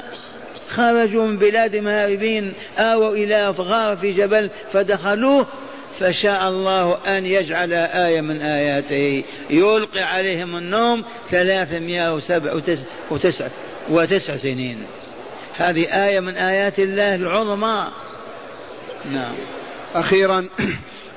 خرجوا 0.69 1.27
من 1.27 1.39
بلادهم 1.39 1.89
هاربين 1.89 2.53
آووا 2.79 3.15
إلى 3.15 3.49
غار 3.51 3.97
في 3.97 4.11
جبل 4.11 4.51
فدخلوه. 4.73 5.47
فشاء 6.01 6.49
الله 6.49 6.99
أن 7.07 7.27
يجعل 7.27 7.73
آية 7.73 8.21
من 8.21 8.41
آياته. 8.41 9.25
يلقي 9.51 10.03
عليهم 10.03 10.57
النوم 10.57 11.05
ثلاثمائة 11.31 12.15
وسبع 12.15 12.61
وتسع 13.11 13.47
وتسع 13.91 14.37
سنين. 14.37 14.83
هذه 15.57 16.07
آية 16.07 16.21
من 16.21 16.37
آيات 16.37 16.79
الله 16.79 17.15
العظمى. 17.15 17.89
نعم. 19.11 19.35
أخيرا 19.95 20.49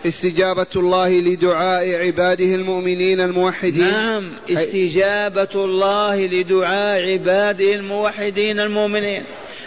استجابة 0.06 0.68
الله 0.76 1.10
لدعاء 1.10 1.96
عباده 1.96 2.46
المؤمنين 2.46 3.22
الموحدين. 3.22 3.92
نعم 3.92 4.32
استجابة 4.50 5.48
الله 5.56 6.26
لدعاء 6.26 7.02
عباده 7.12 7.74
الموحدين 7.74 8.60
المؤمنين. 8.60 9.24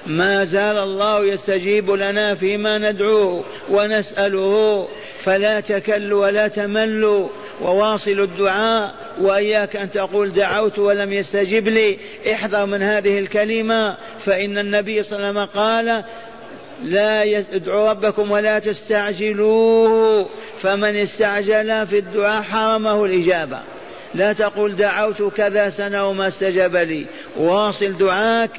ما 0.07 0.45
زال 0.45 0.79
الله 0.79 1.25
يستجيب 1.25 1.91
لنا 1.91 2.35
فيما 2.35 2.79
ندعوه 2.79 3.45
ونسأله. 3.71 4.89
فلا 5.25 5.61
تكلوا 5.61 6.27
ولا 6.27 6.49
تملوا. 6.49 7.29
وواصلوا 7.61 8.25
الدعاء. 8.25 8.95
وإياك 9.21 9.77
أن 9.77 9.91
تقول 9.91 10.33
دعوت 10.33 10.79
ولم 10.79 11.13
يستجب 11.13 11.69
لي. 11.69 11.99
احذر 12.33 12.67
من 12.67 12.83
هذه 12.83 13.19
الكلمة. 13.19 13.97
فإن 14.27 14.59
النبي 14.59 15.03
صلى 15.03 15.17
الله 15.17 15.29
عليه 15.29 15.41
وسلم 15.41 15.61
قال 15.63 16.05
لا 16.85 17.39
ادعوا 17.53 17.91
ربكم 17.91 18.31
ولا 18.31 18.59
تستعجلوه. 18.59 20.29
فمن 20.63 20.97
استعجل 20.97 21.87
في 21.87 21.99
الدعاء 21.99 22.43
حرمه 22.43 23.05
الإجابة. 23.05 23.59
لا 24.15 24.33
تقول 24.33 24.77
دعوت 24.77 25.23
كذا 25.23 25.71
سنة 25.71 26.09
وما 26.09 26.29
استجاب 26.29 26.77
لي. 26.77 27.07
واصل 27.37 27.93
دعاك 27.93 28.51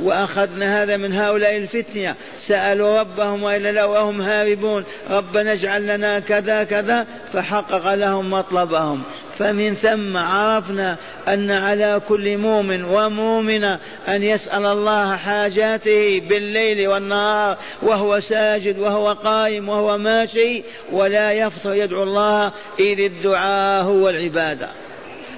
وأخذنا 0.00 0.82
هذا 0.82 0.96
من 0.96 1.12
هؤلاء 1.12 1.56
الفتنة. 1.56 2.14
سألوا 2.38 3.00
ربهم 3.00 3.42
وإلا 3.42 3.72
لا 3.72 3.84
وهم 3.84 4.20
هاربون. 4.20 4.84
ربنا 5.10 5.52
اجعل 5.52 5.86
لنا 5.86 6.18
كذا 6.18 6.64
كذا. 6.64 7.06
فحقق 7.32 7.94
لهم 7.94 8.30
مطلبهم. 8.30 9.02
فمن 9.38 9.74
ثم 9.74 10.16
عرفنا 10.16 10.96
أن 11.28 11.50
على 11.50 12.00
كل 12.08 12.38
مؤمن 12.38 12.84
ومؤمنة 12.84 13.78
أن 14.08 14.22
يسأل 14.22 14.66
الله 14.66 15.16
حاجاته 15.16 16.22
بالليل 16.28 16.88
والنهار 16.88 17.56
وهو 17.82 18.20
ساجد 18.20 18.78
وهو 18.78 19.12
قائم 19.12 19.68
وهو 19.68 19.98
ماشي 19.98 20.62
ولا 20.92 21.32
يفتر 21.32 21.74
يدعو 21.74 22.02
الله 22.02 22.52
إذ 22.78 23.00
الدعاء 23.00 23.82
هو 23.84 24.08
العبادة. 24.08 24.68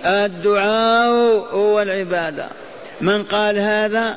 الدعاء 0.05 1.11
هو 1.51 1.83
العبادة. 1.83 2.49
من 3.01 3.23
قال 3.23 3.59
هذا؟ 3.59 4.17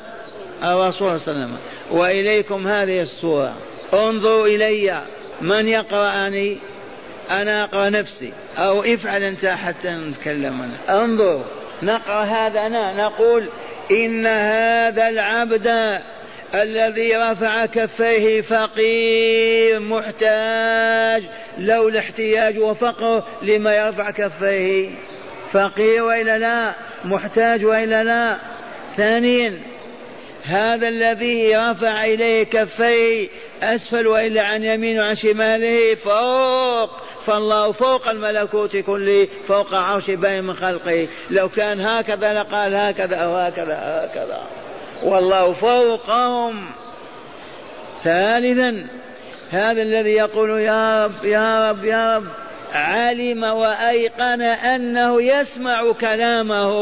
الرسول 0.64 1.20
صلى 1.20 1.34
الله 1.34 1.44
عليه 1.44 1.52
وسلم. 1.52 1.56
وإليكم 1.90 2.66
هذه 2.66 3.02
الصورة 3.02 3.52
انظروا 3.94 4.46
إلي. 4.46 5.02
من 5.40 5.68
يقرأني؟ 5.68 6.58
أنا 7.30 7.64
أقرأ 7.64 7.88
نفسي. 7.88 8.32
أو 8.58 8.82
افعل 8.82 9.22
أنت 9.22 9.46
حتى 9.46 9.90
نتكلم 9.90 10.70
انظر 10.88 11.44
نقرأ 11.82 12.22
هذا 12.22 12.66
أنا. 12.66 13.06
نقول 13.06 13.48
إن 13.90 14.26
هذا 14.26 15.08
العبد 15.08 15.98
الذي 16.54 17.16
رفع 17.16 17.66
كفيه 17.66 18.40
فقير 18.40 19.80
محتاج 19.80 21.22
لولا 21.58 21.98
احتياج 21.98 22.58
وفقر 22.58 23.24
لما 23.42 23.76
يرفع 23.76 24.10
كفيه. 24.10 24.90
فقير 25.52 26.04
وإلا 26.04 26.38
لا؟ 26.38 26.72
محتاج 27.04 27.64
وإلا 27.64 28.04
لا؟ 28.04 28.36
ثانيا 28.96 29.58
هذا 30.44 30.88
الذي 30.88 31.56
رفع 31.56 32.04
إليه 32.04 32.42
كفيه 32.42 33.28
أسفل 33.62 34.06
وإلا 34.06 34.42
عن 34.42 34.64
يمين 34.64 34.98
وعن 34.98 35.16
شماله؟ 35.16 35.94
فوق. 35.94 37.01
فالله 37.26 37.72
فوق 37.72 38.08
الملكوت 38.08 38.76
كله 38.76 39.28
فوق 39.48 39.74
عرش 39.74 40.10
بين 40.10 40.44
من 40.44 40.54
خلقه. 40.54 41.08
لو 41.30 41.48
كان 41.48 41.80
هكذا 41.80 42.34
لقال 42.34 42.74
هكذا 42.74 43.16
أو 43.16 43.36
هكذا 43.36 43.74
هكذا. 43.74 44.40
والله 45.02 45.52
فوقهم. 45.52 46.70
ثالثا 48.04 48.86
هذا 49.50 49.82
الذي 49.82 50.10
يقول 50.10 50.60
يا 50.60 51.04
رب 51.04 51.24
يا 51.24 51.70
رب 51.70 51.84
يا 51.84 52.16
رب 52.16 52.24
علم 52.74 53.44
وأيقن 53.44 54.42
أنه 54.42 55.22
يسمع 55.22 55.92
كلامه 55.92 56.72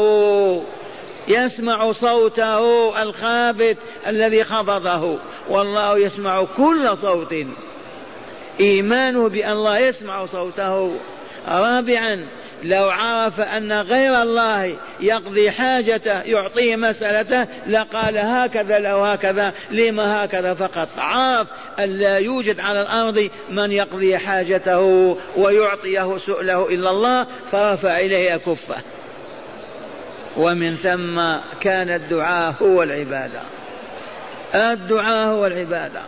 يسمع 1.27 1.91
صوته 1.91 3.01
الخابت 3.03 3.77
الذي 4.07 4.43
خفضه. 4.43 5.17
والله 5.49 5.97
يسمع 5.99 6.43
كل 6.57 6.97
صوت. 6.97 7.33
إيمانه 8.61 9.29
بأن 9.29 9.51
الله 9.51 9.77
يسمع 9.77 10.25
صوته. 10.25 10.97
رابعا 11.47 12.25
لو 12.63 12.89
عرف 12.89 13.39
أن 13.39 13.71
غير 13.71 14.21
الله 14.21 14.75
يقضي 14.99 15.51
حاجته 15.51 16.21
يعطيه 16.21 16.75
مسألته 16.75 17.47
لقال 17.67 18.17
هكذا 18.17 18.79
لو 18.79 18.99
هكذا 18.99 19.53
لما 19.71 20.25
هكذا 20.25 20.53
فقط. 20.53 20.87
عرف 20.97 21.47
أن 21.79 21.89
لا 21.89 22.17
يوجد 22.17 22.59
على 22.59 22.81
الأرض 22.81 23.29
من 23.49 23.71
يقضي 23.71 24.17
حاجته 24.17 25.17
ويعطيه 25.37 26.17
سؤله 26.17 26.69
إلا 26.69 26.89
الله 26.89 27.27
فرفع 27.51 27.99
إليه 27.99 28.35
أكفه 28.35 28.77
ومن 30.37 30.75
ثم 30.75 31.21
كان 31.61 31.89
الدعاء 31.89 32.53
هو 32.61 32.83
العبادة. 32.83 33.41
الدعاء 34.55 35.27
هو 35.27 35.45
العبادة. 35.45 36.01